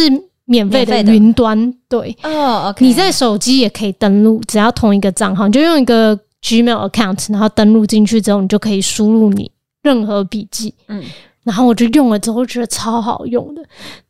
[0.49, 2.17] 免费的云端，对。
[2.23, 9.51] 哦，OK，你在手机也可以登录，只要同一个账号，你就用一个 Gmail account，然后登录进去之后，你就可以输入你
[9.83, 11.03] 任何笔记，嗯，
[11.43, 13.61] 然后我就用了之后觉得超好用的，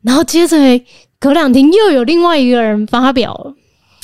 [0.04, 0.56] 然后接着
[1.20, 3.54] 隔两天又有另外一个人发表了，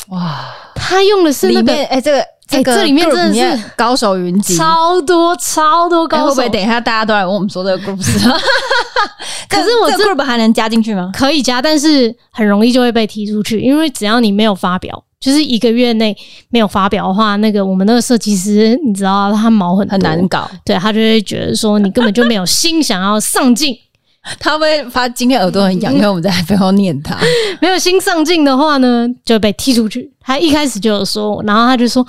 [0.10, 2.33] 哇，他用的是那个，哎、欸，这个。
[2.58, 6.24] 这个、欸、这里面真的是高手云集，超多超多高手。
[6.24, 8.18] 欸、会不会等一下大家都来问我们说这个故事？
[9.50, 11.12] 可是我这 group 还能加进去吗？
[11.14, 16.16] 可以加，但是很容易就会被踢出去，因为只要你没有发表，就是一个月内
[16.50, 23.78] 没有发表的话，那个我们那个设计师你知道他毛很很难搞，对，他就会觉得说你根本就没有心想要上进。
[24.40, 27.18] 他会发今天耳朵很痒，因为我们在背后念他。
[27.62, 30.12] 没有新上镜的话呢，就被踢出去。
[30.20, 32.06] 他一开始就有说，然后他就说：“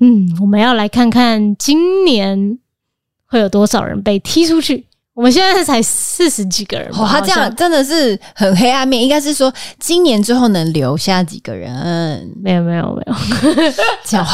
[0.00, 2.58] 嗯，我们要来看看今年
[3.26, 9.00] 会有多少人被踢出去。”我们现在才四十几个人，哇，他这样真的是很黑暗面。
[9.00, 12.28] 应该是说，今年之后能留下几个人？
[12.42, 13.14] 没有，没有，没有，
[14.04, 14.26] 这样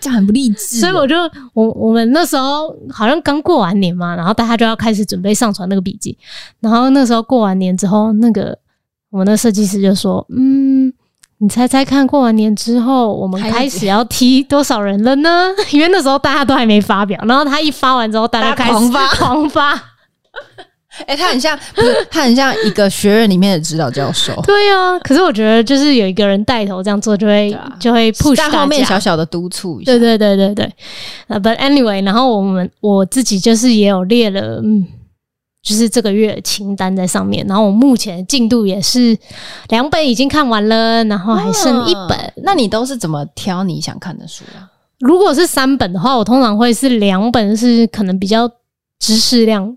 [0.00, 0.80] 这样很不励志。
[0.80, 1.16] 所以我就
[1.54, 6.18] 我我们那时候好像刚过完年嘛，然后大家就要开始准备上传那个笔记。
[6.58, 8.58] 然后那时候过完年之后，那个
[9.10, 10.92] 我们的设计师就说：“嗯，
[11.38, 19.82] 你猜猜看，过完年之后我们开始要踢多少人了呢？” 因为那时候大家都还没发表，然后他一发完之后，大家开始狂发狂发。
[21.00, 24.34] 哎、欸，他很像，不是他很像一个学院里面的指导教授。
[24.46, 29.92] 对、啊，可是我觉得就是有一个人带头这样做，就会、啊、就会 push 大面小小的督促一下。
[29.92, 30.72] 对对对对对。
[31.28, 34.86] 呃、uh,，but anyway，然后我们我自己就是也有列了，嗯，
[35.62, 37.46] 就是这个月清单在上面。
[37.46, 39.16] 然后我目前进度也是
[39.68, 42.16] 两本已经看完了，然后还剩一本。
[42.18, 44.70] 嗯、那你都是怎么挑你想看的书啊？
[45.00, 48.50] 如果是三本的话，我通常会是两本是可能比较
[48.98, 49.76] 知识量。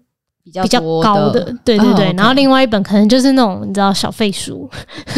[0.49, 2.07] 比较比较高的，对对对。
[2.07, 4.69] 哦 okay、然后另外一本可能就是那种你知道小废书，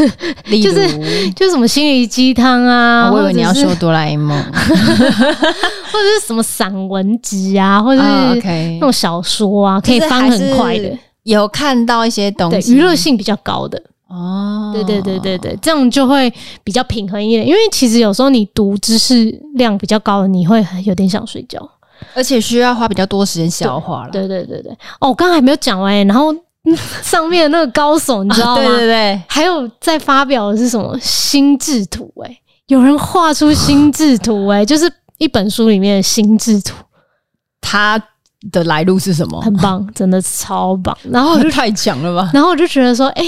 [0.46, 10.89] 就是就是什么心灵鸡汤啊、哦，我以为你要说哆啦 A 梦， 或者是什么散文集啊，或者是那种小说啊，可以翻很快的。
[11.24, 14.72] 有看到一些东西，娱乐性比较高的哦。
[14.74, 17.48] 对对对对对，这样就会比较平衡一点。
[17.48, 21.60] 因为其实有时候你读知识量比较高的，你会有点想睡觉。
[22.13, 24.11] 而且需要花比较多时间消化了。
[24.11, 26.05] 对对对对，哦，我刚刚还没有讲完。
[26.07, 26.33] 然后
[27.01, 28.61] 上面的那个高手，你 知道吗？
[28.61, 32.11] 啊、对对对，还有在发表的是什么心智图？
[32.23, 32.37] 哎，
[32.67, 36.75] 有人画出心智图，哎，就是一本书里面的心智图。
[37.61, 38.01] 它
[38.51, 39.39] 的来路是什么？
[39.41, 40.97] 很棒，真的超棒。
[41.03, 42.29] 然后我就 太强了吧？
[42.33, 43.23] 然后我就觉得说，哎，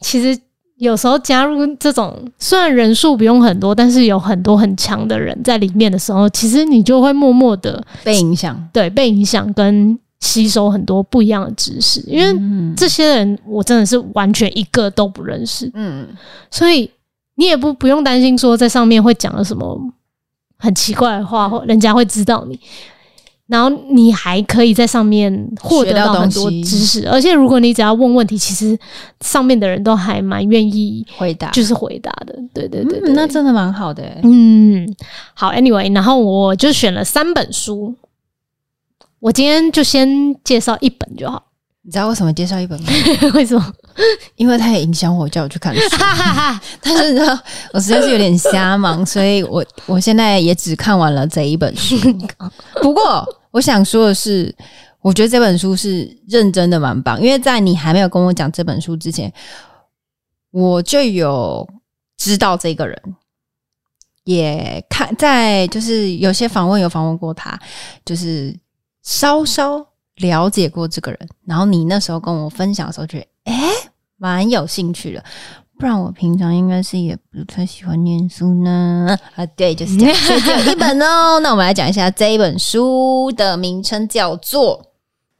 [0.00, 0.38] 其实。
[0.76, 12.00] 有时候加入这种虽然人数不用很多，但是有很多很强的人在里面的时候，其实你就会默默的被影响，对，被影响跟吸收很多不一样的知识。
[12.06, 16.06] 因为这些人我真的是完全一个都不认识，嗯，
[16.50, 16.90] 所以
[17.36, 19.80] 你也不不用担心说在上面会讲了什么
[20.58, 22.60] 很奇怪的话，或人家会知道你。
[23.46, 28.76] 然后你还可以在上面获得到很多知识，而且如果你只要问问题，其实
[29.20, 32.36] 上面的人都还蛮愿意回答，就是回答的。
[32.52, 34.02] 对对对，那真的蛮好的。
[34.24, 34.92] 嗯，
[35.34, 37.94] 好，Anyway，然后我就选了三本书，
[39.20, 41.44] 我今天就先介绍一本就好。
[41.82, 42.88] 你知道为什么介绍一本吗？
[43.34, 43.72] 为什么？
[44.36, 45.80] 因为他也影响我，叫我去看书。
[46.80, 47.38] 但是你知道，
[47.72, 51.96] 我实在是有点瞎忙，所以我我现在也只看完了这一本书。
[52.82, 54.54] 不过，我想说的是，
[55.00, 59.32] 我觉得这本书是认真的蛮棒，因为在你还没有跟我讲这本书之前，
[60.50, 61.68] 我就有
[62.16, 63.00] 知道这个人，
[64.24, 67.58] 也看在就是有些访问有访问过他，
[68.04, 68.54] 就是
[69.02, 69.86] 稍稍。
[70.20, 73.68] 了解过这个人，然后你那时候跟我分享的时候，觉得诶
[74.16, 75.24] 蛮有兴趣的。
[75.78, 79.18] 不然我平常应该是也不太喜欢念书呢。
[79.34, 80.14] 啊，对，就是这样。
[80.14, 81.38] 所以只有一本哦。
[81.40, 84.82] 那我们来讲一下这一本书的名称，叫做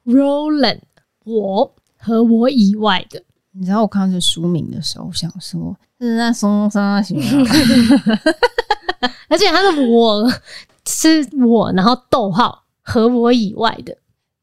[0.13, 0.81] 《Roland
[1.25, 3.19] 我和我以外的》。
[3.53, 7.19] 你知道我看到这书名的时候，我想说是那松山行
[9.29, 10.31] 而且他的我
[10.87, 13.97] 是我，然后逗号和我以外的。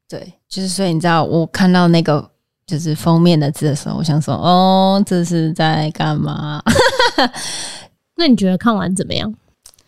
[0.08, 2.28] 对，就是所以你知道，我看到那个
[2.66, 6.62] 就是封面的字的时候，我想说，哦，这是在干嘛？
[8.16, 9.32] 那你觉得看完怎么样？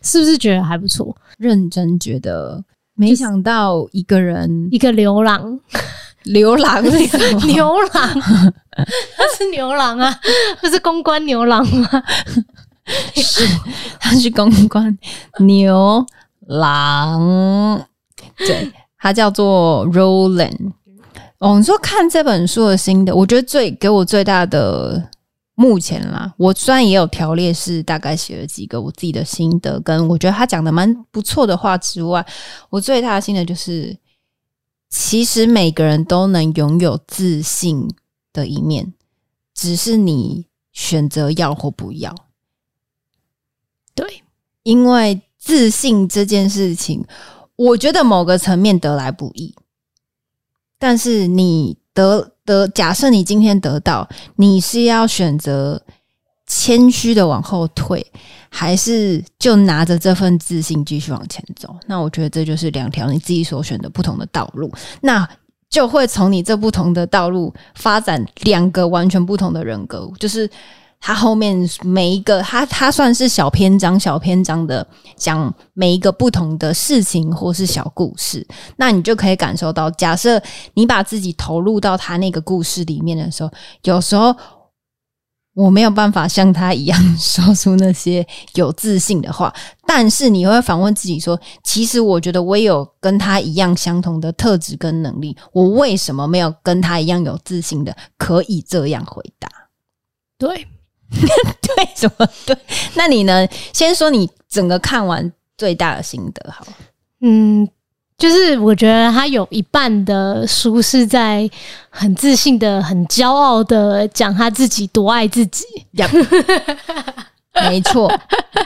[0.01, 1.15] 是不是觉得还不错？
[1.37, 2.63] 认真觉得，
[2.95, 5.59] 没想到一个人，一个流浪，
[6.23, 7.45] 流浪是什么？
[7.47, 8.21] 牛郎，
[8.73, 10.19] 他是牛郎啊，
[10.61, 11.89] 不是公关牛郎吗？
[13.15, 13.45] 是，
[13.99, 14.97] 他是公关
[15.39, 16.05] 牛
[16.47, 17.85] 郎，
[18.37, 18.71] 对。
[18.99, 20.73] 他叫做 Roland。
[21.39, 25.09] 哦，你说看这本书的心得，我觉得最给我最大的
[25.53, 32.25] 目前啦，我虽然也有条列是，大概写了几个我自己的心得，跟我觉得他讲的蛮不错的话之外，
[32.69, 33.95] 我最大的心得就是，
[34.89, 37.87] 其实每个人都能拥有自信
[38.33, 38.93] 的一面，
[39.53, 42.15] 只是你选择要或不要。
[43.93, 44.23] 对，
[44.63, 47.05] 因为自信这件事情。
[47.55, 49.51] 我觉得某个层面得来不易，
[50.79, 55.81] 但是你得得，假设你今天得到，你是要选择
[56.45, 58.05] 谦虚的往后退，
[58.49, 61.75] 还是就拿着这份自信继续往前走？
[61.87, 65.27] 那我觉得这就是两条你自己所选的不同的道路，那
[65.69, 70.49] 就会从你这不同的道路发展两个完全不同的人格，就是。
[70.99, 80.41] 他后面每一个，他他算是小篇章、小篇章的讲每一个不同的事情或是小故事，那你就可以感受到，假设
[80.73, 83.49] 你把自己投入到他那个故事里面的时候，
[83.83, 84.35] 有时候
[85.53, 89.53] 我没有办法像他一样说出那些有自信的话，
[89.85, 99.47] 但是你会反问自己说，其实我觉得我也有跟他一样相同的特质跟能力，我为什么没有跟他一样有自信的可以这样回答？
[100.37, 100.67] 对。
[101.19, 102.55] 对，什么对？
[102.95, 103.47] 那你呢？
[103.73, 106.65] 先说你整个看完最大的心得，好。
[107.21, 107.67] 嗯，
[108.17, 111.49] 就是我觉得他有一半的书是在
[111.89, 115.65] 很自信的、很骄傲的讲他自己多爱自己。
[115.95, 117.15] Yep.
[117.69, 118.11] 没错。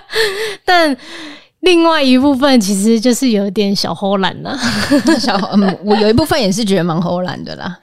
[0.66, 0.96] 但
[1.62, 4.58] 另外一部分其实就是有点小偷懒了。
[5.20, 7.80] 小嗯，我有一部分也是觉得蛮偷懒的啦。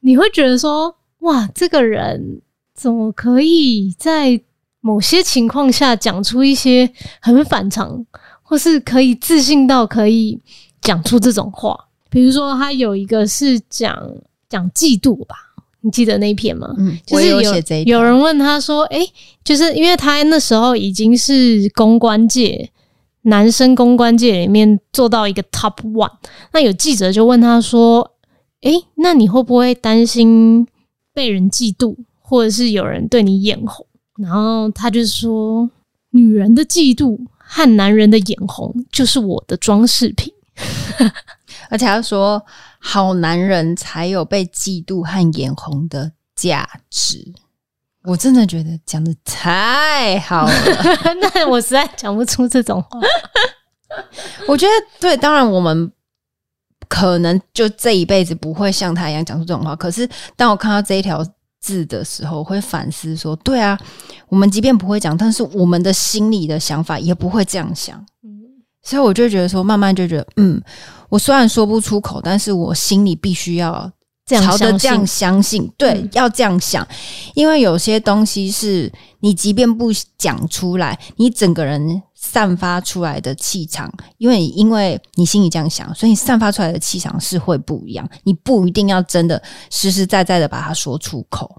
[0.00, 2.40] 你会觉得说，哇，这个人。
[2.80, 4.40] 怎么可以在
[4.80, 8.06] 某些情况下讲出一些很反常，
[8.40, 10.40] 或是可以自信到可以
[10.80, 11.78] 讲出这种话？
[12.08, 13.94] 比如说他有一个是讲
[14.48, 15.36] 讲嫉妒吧，
[15.82, 16.74] 你记得那一篇吗？
[16.78, 17.52] 嗯，就是有有，
[17.84, 19.12] 有人问他说：“诶、欸，
[19.44, 22.70] 就是因为他那时候已经是公关界
[23.24, 26.10] 男生公关界里面做到一个 top one，
[26.54, 28.10] 那有记者就问他说
[28.62, 30.66] ：‘诶、欸，那你会不会担心
[31.12, 31.94] 被人嫉妒，
[32.30, 33.84] 或者是有人对你眼红？’
[34.16, 35.68] 然后他就说
[36.10, 37.18] ：‘女人的嫉妒。’”
[37.52, 40.32] 和男人的眼红就是我的装饰品，
[41.68, 42.40] 而且他说，
[42.78, 47.34] 好男人才有被嫉妒和眼红的价值。
[48.04, 50.52] 我真的觉得讲的太好了，
[51.20, 53.00] 那我实在讲不出这种话。
[54.46, 55.90] 我觉得对，当然我们
[56.88, 59.74] 可能就这一辈子不会像他一样讲出这种话。
[59.74, 61.26] 可是当我看到这一条。
[61.60, 63.78] 字的时候会反思说：“对啊，
[64.28, 67.98] 我们即便不会讲，但是我们的心里的想法也不会这样想。
[68.24, 70.60] 嗯，所以我就觉得说，慢慢就觉得，嗯，
[71.08, 73.90] 我虽然说不出口，但是我心里必须要
[74.38, 76.86] 朝着这样相信，对，嗯，要这样想，
[77.34, 88.06] 因为有些东西是你即便不讲出来，你整个人。”散发出来的气场，因为因为你心里这样想，所以你散发出来的气场是会不一样。
[88.24, 91.50] 你不一定要真的实实在在的把它说出口。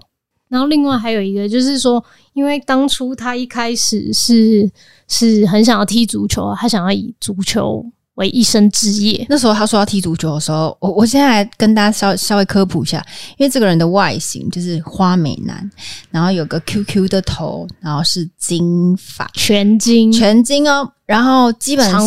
[0.48, 2.02] 然后另外还有一个就是说，
[2.32, 4.70] 因为当初他一开始是
[5.08, 7.84] 是很想要踢足球，他想要以足球
[8.14, 9.26] 为一生之业。
[9.28, 13.04] 那时候他说要踢足球的时候，我我现在来跟大家稍稍微科普一下，
[13.38, 15.70] 因为这个人的外形就是花美男，
[16.10, 22.06] 然后有个 QQ 的头，然后是金发，全金，全金哦，然后基本上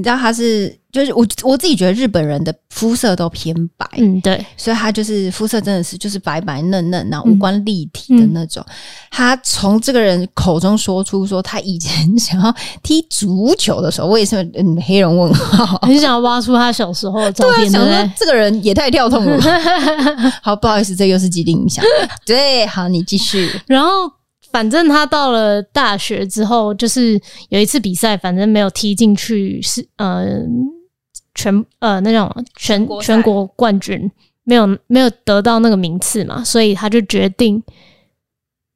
[0.00, 0.74] 你知道他是。
[0.92, 8.60] 就是我我自己觉得日本人的肤色都偏白，嗯，对，所以他就是肤色真的是就是白白嫩嫩，然后五官立体的那种。
[8.66, 8.74] 嗯嗯、
[9.12, 17.70] 他从这个人口中说出说他以前想要踢足球的时候，我也是嗯黑人问号，很想要挖出他小时候的照片。
[17.70, 19.40] 对，想说这个人也太跳痛了。
[20.42, 21.84] 好，不好意思，这又是既定影响。
[22.26, 23.48] 对，好，你继续。
[23.68, 24.10] 然后。
[24.52, 27.20] 反正他到了大学之后，就是
[27.50, 30.40] 有一次比赛，反正没有踢进去，是呃
[31.34, 34.10] 全呃那种全全国冠军，
[34.44, 37.62] 没有没有得到那个名次嘛，所以他就决定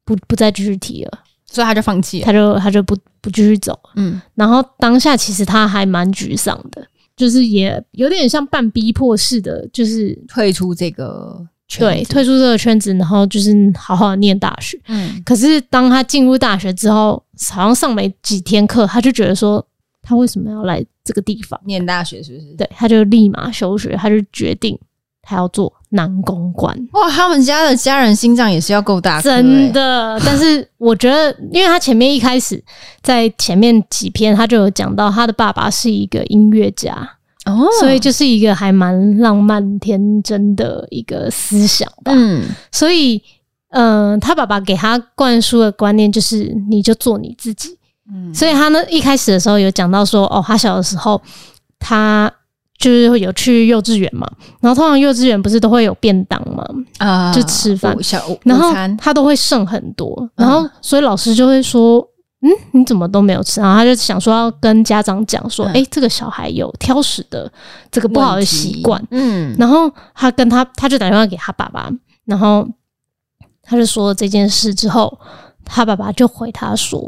[0.05, 11.49] 不不再继续踢了，所以他就放弃了，他就他就不不继续走，嗯，然后当下其实他还蛮沮丧的，就是也有点像半逼迫式的，就是退出这个。
[11.79, 14.79] 对，退出这个圈子，然后就是好好念大学。
[14.87, 19.67] 嗯，可是当他进入大学之后，好像上没几天课，他就觉得说，
[20.03, 22.23] 他为什么要来这个地方念大学？
[22.23, 22.47] 是不是？
[22.57, 24.79] 对，他就立马休学，他就决定
[25.23, 26.77] 他要做男公关。
[26.93, 30.21] 哇，他们家的家人心脏也是要够大，真的。
[30.25, 32.63] 但是我觉得，因为他前面一开始
[33.03, 37.17] 在前面几篇，他就有讲到他的爸爸是一个音乐家。
[37.45, 42.13] 哦，所以就是一个还蛮浪漫天真的一个思想吧。
[42.15, 42.43] 嗯，
[42.73, 43.21] 所以，
[43.71, 47.79] 嗯、呃，他爸爸给他灌输的观念就是，你就做你自己。
[48.13, 51.21] 嗯，所以他呢一开始的时候有讲到说，哦，他小的时候
[51.79, 52.33] 他
[52.79, 54.27] 就是有去幼稚园嘛，
[54.61, 56.67] 然后通常幼稚园不是都会有便当嘛，
[56.99, 57.97] 啊，就吃饭，
[58.45, 62.07] 然后他都会剩很多，然后所以老师就会说。
[62.45, 63.61] 嗯，你怎么都没有吃？
[63.61, 67.51] 然后他就想说要跟家长讲说，哎、嗯欸，这个小孩有挑食的
[67.91, 69.03] 这个不好的习惯。
[69.11, 71.91] 嗯，然后他跟他，他就打电话给他爸爸，
[72.27, 72.69] 然后
[73.63, 75.19] 他就说了这件事之后，
[75.65, 77.03] 他爸爸就回他说，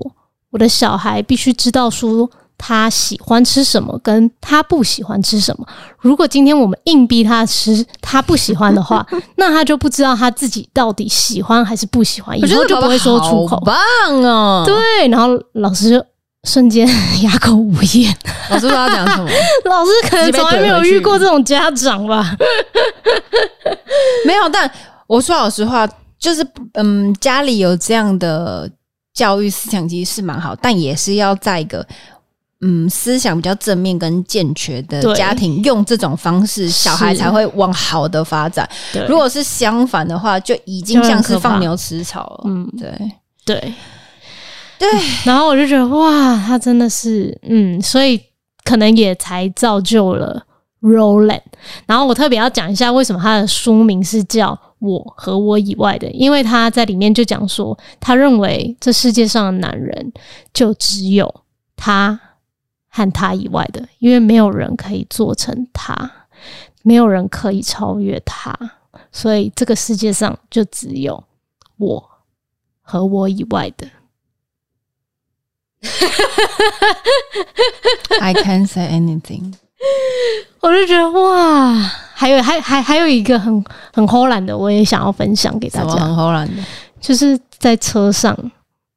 [0.51, 2.29] 我的小孩必须知道说。
[2.59, 5.67] 他喜欢吃什么，跟他不喜欢吃什么。
[5.99, 13.61] 如果今天我们硬逼他吃他不喜欢的话， 那他就不知道他自己到底喜欢还是不喜欢，以后就不会说出口。
[13.61, 13.77] 棒
[14.23, 14.63] 哦！
[14.65, 16.07] 对，然后老师就
[16.45, 16.87] 瞬间
[17.23, 18.17] 哑口无言。
[18.49, 19.29] 老师不知道讲什么？
[19.67, 22.37] 老师可能从来没有遇过这种家长吧？
[24.25, 24.71] 没有，但
[25.07, 25.87] 我说老实话，
[26.19, 28.71] 就是嗯，家里有这样的
[29.13, 31.85] 教育思想，其实是蛮好，但也是要在一个。
[32.63, 38.67] 嗯，思想比较正面跟健全的家庭，用这种方式，小孩才会往好的发展。
[39.07, 42.45] 如果是相反的话，就已经像是放牛吃草了。
[42.47, 42.91] 嗯，对
[43.45, 43.75] 对
[44.79, 44.89] 对。
[45.25, 48.19] 然后我就觉得，哇，他真的是，嗯，所以
[48.65, 50.43] 可能也才造就了
[50.81, 51.43] Roland。
[51.85, 60.13] 然后我特别要讲一下，为什么他的书名是叫《我和我以外的》，因为他在里面就讲说，他认为这世界上的男人
[60.55, 61.43] 就只有
[61.77, 62.19] 他。
[62.97, 66.11] 和他以外的，因为没有人可以做成他，
[66.83, 68.59] 没有人可以超越他，
[69.13, 71.23] 所以这个世界上就只有
[71.77, 72.11] 我
[72.81, 73.87] 和我以外的。
[78.19, 79.53] I can't say anything.
[80.61, 81.75] 我就觉得哇，
[82.15, 85.91] 还有还还还有一个很很唬烂的，我也想要分享给大家。
[85.97, 86.63] 很唬烂的，
[86.99, 88.35] 就是在车上，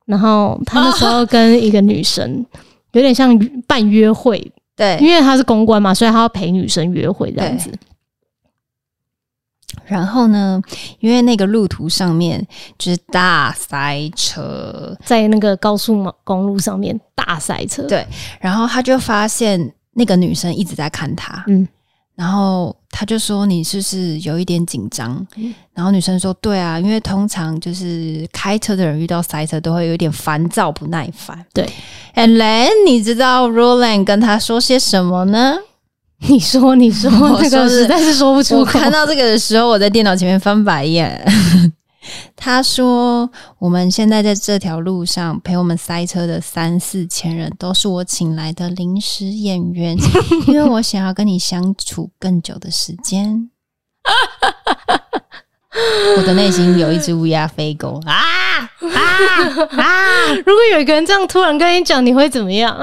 [0.06, 2.45] 然后他那时候跟一个女生
[2.92, 3.38] 有点像
[3.68, 7.72] 半约会，对，因为他是公关嘛，所以他要陪女生约会这样子。
[9.86, 10.62] 然后呢，
[11.00, 12.46] 因为那个路途上面
[12.78, 17.84] 就是大塞车，在那个高速公路上面大塞车。
[17.84, 18.06] 对，
[18.40, 21.68] 然后他就发现那个女生一直在看他，嗯，
[22.16, 31.70] 然后他就说：“你是不是有一点紧张？”嗯，然后女生说：“对啊，因为通常就是开车的人遇到塞车都会有点烦躁不耐烦。”对
[32.16, 35.56] ，And then 你知道 Roland 跟他说些什么呢？
[36.28, 37.10] 你说，你说，
[37.42, 38.60] 那个实在是说不出口。
[38.60, 41.24] 我看到这个的时候，我在电脑前面翻白眼。
[42.36, 43.30] 他说
[43.60, 49.97] ：“我们现在在这条路上陪我们塞车的三四千人，都是我请来的临时演员，
[50.47, 53.49] 因为我想要跟你相处更久的时间。
[56.18, 58.99] ”我的内心有一只乌鸦飞过啊啊
[59.78, 60.34] 啊！
[60.45, 62.76] 如果有一个人这样突然跟你讲，你会怎么样？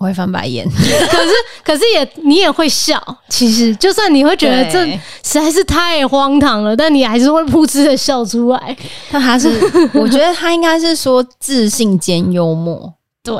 [0.00, 1.30] 我会翻白眼， 可是
[1.64, 3.00] 可是也你也会笑。
[3.28, 4.84] 其实就算你会觉得这
[5.22, 8.76] 实在是太荒唐了，但你还是会噗嗤的笑出来。
[9.12, 9.48] 那他是，
[9.94, 12.92] 我觉得他应该是说自信兼幽默。
[13.22, 13.38] 对，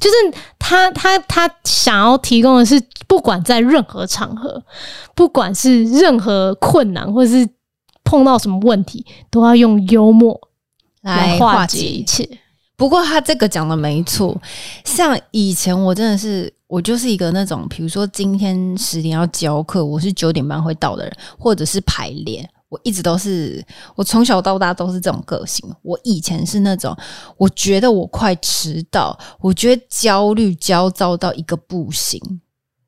[0.00, 0.16] 就是
[0.58, 4.62] 他他他想要提供的是，不管在任何场合，
[5.16, 7.46] 不管是任何困难，或是
[8.04, 10.40] 碰到什么问题，都要用幽默
[11.02, 12.26] 来化解一切。
[12.78, 14.40] 不过他这个讲的没错，
[14.84, 23.60] 像以前我真的是我就是一个那种，比如说今天十点要教课，我是九点半会到的人，或者是排练，我一直都是
[23.96, 25.68] 我从小到大都是这种个性。
[25.82, 26.96] 我以前是那种，
[27.36, 32.22] 我觉得我快迟到，我觉得焦虑焦躁到一个不行，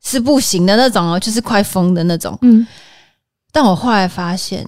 [0.01, 2.39] 是不行的那种哦，就是快疯的那种。
[2.43, 2.65] 嗯，
[3.51, 4.65] 但我后来发现，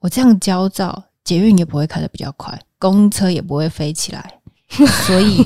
[0.00, 2.58] 我这样焦躁，捷运也不会开的比较快。
[2.78, 4.40] 公车也不会飞起来，
[5.06, 5.44] 所以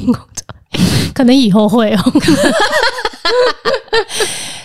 [1.12, 2.02] 可能以后会哦。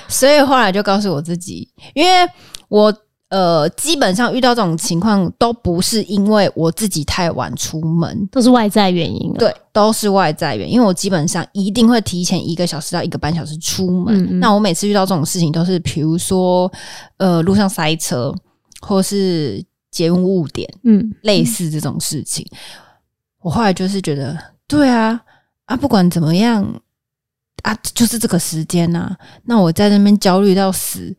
[0.08, 2.30] 所以后来就告诉我自己，因为
[2.70, 2.94] 我
[3.30, 9.34] 呃基本上遇到这种情况都不是因为我自己太晚出门，都是外在原因。
[9.34, 10.76] 对，都是外在原因。
[10.76, 14.14] 因为我基本上一定会提前一个小时到一个半小时出门。
[14.14, 16.72] 嗯嗯，那我每次遇到这种事情，都是比如说
[17.18, 18.34] 呃路上塞车，
[18.82, 19.66] 或是。
[19.92, 22.58] 捷运误点，嗯，类似这种事情，嗯、
[23.42, 25.20] 我后来就是觉得，对啊，
[25.66, 26.64] 啊，不管怎么样，
[27.64, 31.16] 啊，就是这个时间呐、啊，那我在那边焦虑到死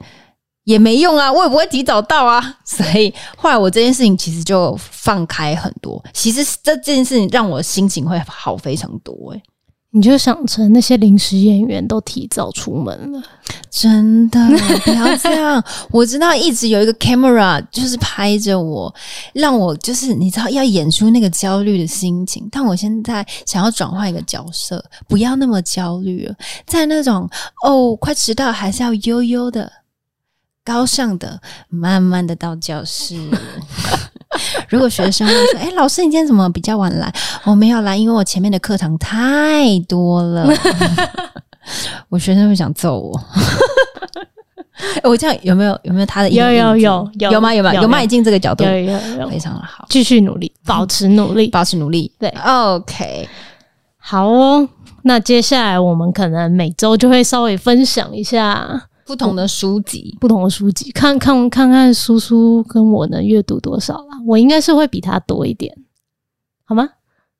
[0.64, 9.43] 也没用啊，我也不会提早到啊， 所以后来我这件事情其实就放开很多，其实这件事情让我心情会好非常多、欸，诶。
[9.91, 13.22] 你就想成那些临时演员都提早出门了，
[13.70, 14.39] 真的
[14.84, 15.64] 不要这样。
[15.91, 18.95] 我知道一直有一个 camera 就是拍着我，
[19.32, 22.47] 让我就是你知道要演出那个焦虑的心情。
[22.53, 26.34] 但我现在想要转换一个角色，不要那么焦虑了，
[26.66, 27.26] 在那种
[27.64, 29.72] 哦快迟到还是要悠悠的、
[30.62, 33.16] 高尚的、慢慢的到教室。
[34.68, 37.12] 如果学生会说：“哎、欸，老师，你今天怎么比较晚来？”
[37.45, 40.49] 我没有来，因为我前面的课堂太多了。
[42.09, 43.20] 我学生会想揍我。
[45.03, 47.53] 欸、我这样有没有有没有他的有有有有有吗？
[47.53, 47.74] 有吗？
[47.74, 49.84] 有迈进这个角度，有有有，非常的好。
[49.91, 52.11] 继续努力，保持努力，保持努力。
[52.18, 53.28] 对，OK，
[53.99, 54.68] 好哦。
[55.03, 58.88] 那接下来我们可能每周就会稍微分享一下。
[59.09, 64.21] 不同的书籍，不同的书籍，看看看看叔叔跟我能阅读多少啦。
[64.27, 65.75] 我应该是会比他多一点，
[66.65, 66.87] 好吗？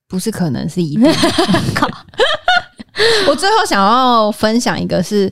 [0.09, 1.05] 不是可能是一定。
[1.77, 1.87] 靠！
[3.29, 5.31] 我最后想要分享一个是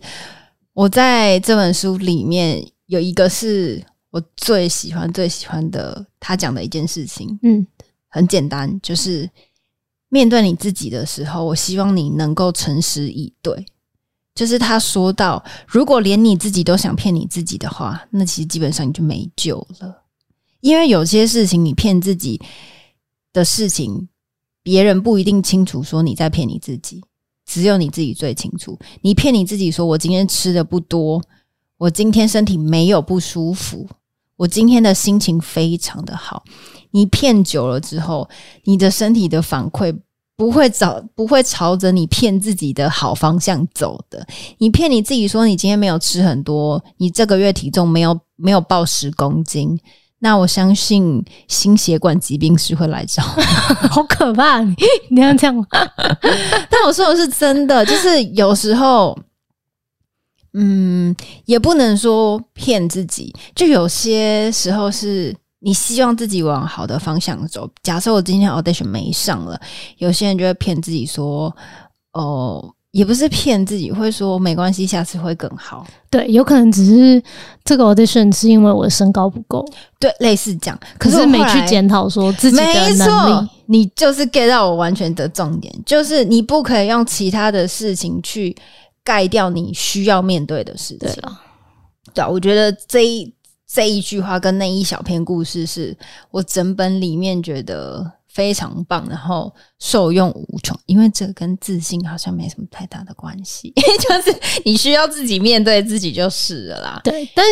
[0.75, 7.39] 我在这本书里面有一个是我最喜欢最喜欢的，他讲的一件事情。
[7.45, 7.67] 嗯，
[8.09, 9.31] 很简单，就是
[10.11, 13.65] 面对你自己的时候，我希望你能够诚实以对。
[14.37, 20.05] 就是他说到，如果连你自己都想骗你自己的话，那其实基本上你就没救了。
[20.61, 22.41] 因为有些事情你骗自己
[23.33, 24.09] 的事情，
[24.63, 27.03] 别人不一定清楚说你在骗你自己，
[27.47, 28.79] 只有你自己最清楚。
[29.01, 31.23] 你骗你自己说，我今天吃的不多，
[31.79, 33.89] 我今天身体没有不舒服，
[34.37, 36.45] 我今天的心情非常的好。
[36.91, 38.29] 你骗久了之后，
[38.65, 39.97] 你的身体的反馈。
[40.37, 44.27] 不会找，不会朝着你骗自己的好方向走的。
[44.59, 49.81] 你骗你自己说你今天没有吃很多，你这个月体重没有没有报十公斤，
[50.19, 53.23] 那我相信心血管疾病是会来找，
[53.91, 54.61] 好可怕！
[54.61, 54.77] 你
[55.11, 55.65] 你要这样吗？
[56.69, 59.19] 但我说的是真的，就是有时候
[60.53, 61.15] 嗯，
[61.47, 67.69] 也不能说骗自己，就有些时候是你希望自己往好的方向走。
[67.83, 69.61] 假设我今天 audition 没上了，
[69.99, 71.55] 有些人就会骗自己说，
[72.13, 72.73] 哦。
[72.93, 75.87] 也不是骗自己，会说没关系，下次会更好。
[76.09, 77.23] 对，有可能只是
[77.63, 79.63] 这个 audition 是因为我的身高不够，
[80.01, 80.81] 对，类似这样。
[80.97, 88.57] 可是没去检讨说自己的能力，你就是 get 到我完全的重点，就是你不可以用其他的事情去
[89.05, 91.01] 盖掉你需要面对的事情。
[91.01, 91.41] 对啊，
[92.15, 93.31] 对啊，我觉得这一
[93.67, 95.97] 这一句话跟那一小篇故事是
[96.31, 98.13] 我整本里面觉得。
[98.29, 107.01] 非常棒，然后受用无穷，因为这跟自信好像没什么太大的关系， 就是你需要自己面对自己就是了啦。
[107.03, 107.43] 对，但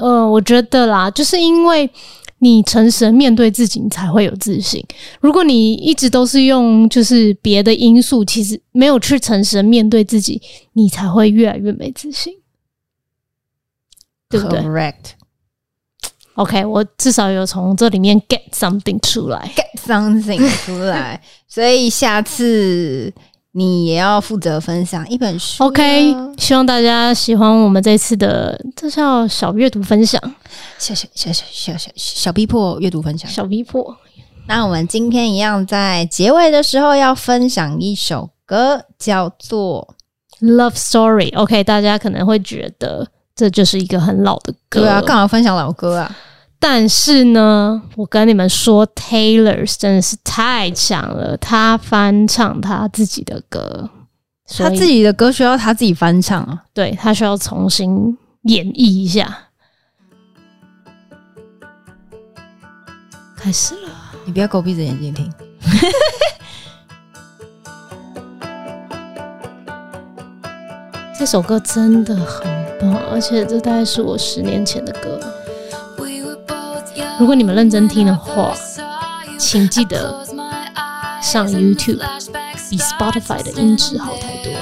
[0.00, 1.90] 呃，我觉得啦，就是因为
[2.38, 4.82] 你诚实面对自己，你才会有自信。
[5.20, 10.40] 如果你一直都是用就是别的因素，其实没有去诚实面对自己，
[10.72, 12.32] 你才会越来越没自信，
[14.30, 15.19] 对不对？Correct。
[16.40, 23.12] OK，我至少有从这里面 get something 出来，get something 出来， 所以下次
[23.52, 25.64] 你也要负责分享一本书。
[25.64, 30.18] OK，希望大家喜欢我们这次的这叫小阅读分享，
[30.78, 33.94] 小小小小小小小逼迫阅读分享，小逼迫。
[34.46, 39.94] 那我们今天一样在结尾的时候要分享一首歌，叫做
[40.56, 41.30] 《Love Story》。
[41.36, 46.16] OK，大家可能会觉得这就是一个很老的歌，对啊，干嘛分享老歌啊？
[46.62, 51.34] 但是呢，我跟你们说，Taylor 真的是太强了。
[51.38, 53.88] 他翻唱他自己的歌，
[54.58, 56.64] 他自己的歌需要他自己翻唱啊？
[56.74, 59.38] 对，他需要重新演绎一下。
[63.38, 63.88] 开始了，
[64.26, 65.32] 你不要给我闭着眼睛听。
[71.18, 72.46] 这首歌真的很
[72.78, 75.18] 棒，而且这大概是我十年前的歌。
[77.18, 78.52] 如果你们认真听的话，
[79.38, 80.24] 请记得
[81.22, 82.00] 上 YouTube，
[82.70, 84.58] 比 Spotify 的音质好太多了。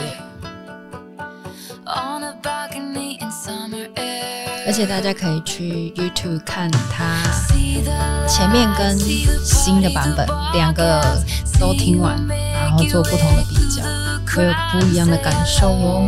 [4.66, 7.22] 而且大家可以去 YouTube 看它
[8.28, 8.98] 前面跟
[9.42, 11.00] 新的版本两个
[11.58, 13.82] 都听完，然后做不同的比较，
[14.30, 16.06] 会有不一样的感受哦。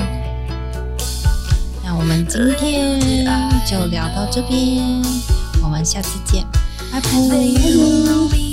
[1.83, 3.25] 那我们今天
[3.67, 5.03] 就聊到这边。
[5.63, 6.47] 我们下次见，
[6.93, 8.50] 拜拜。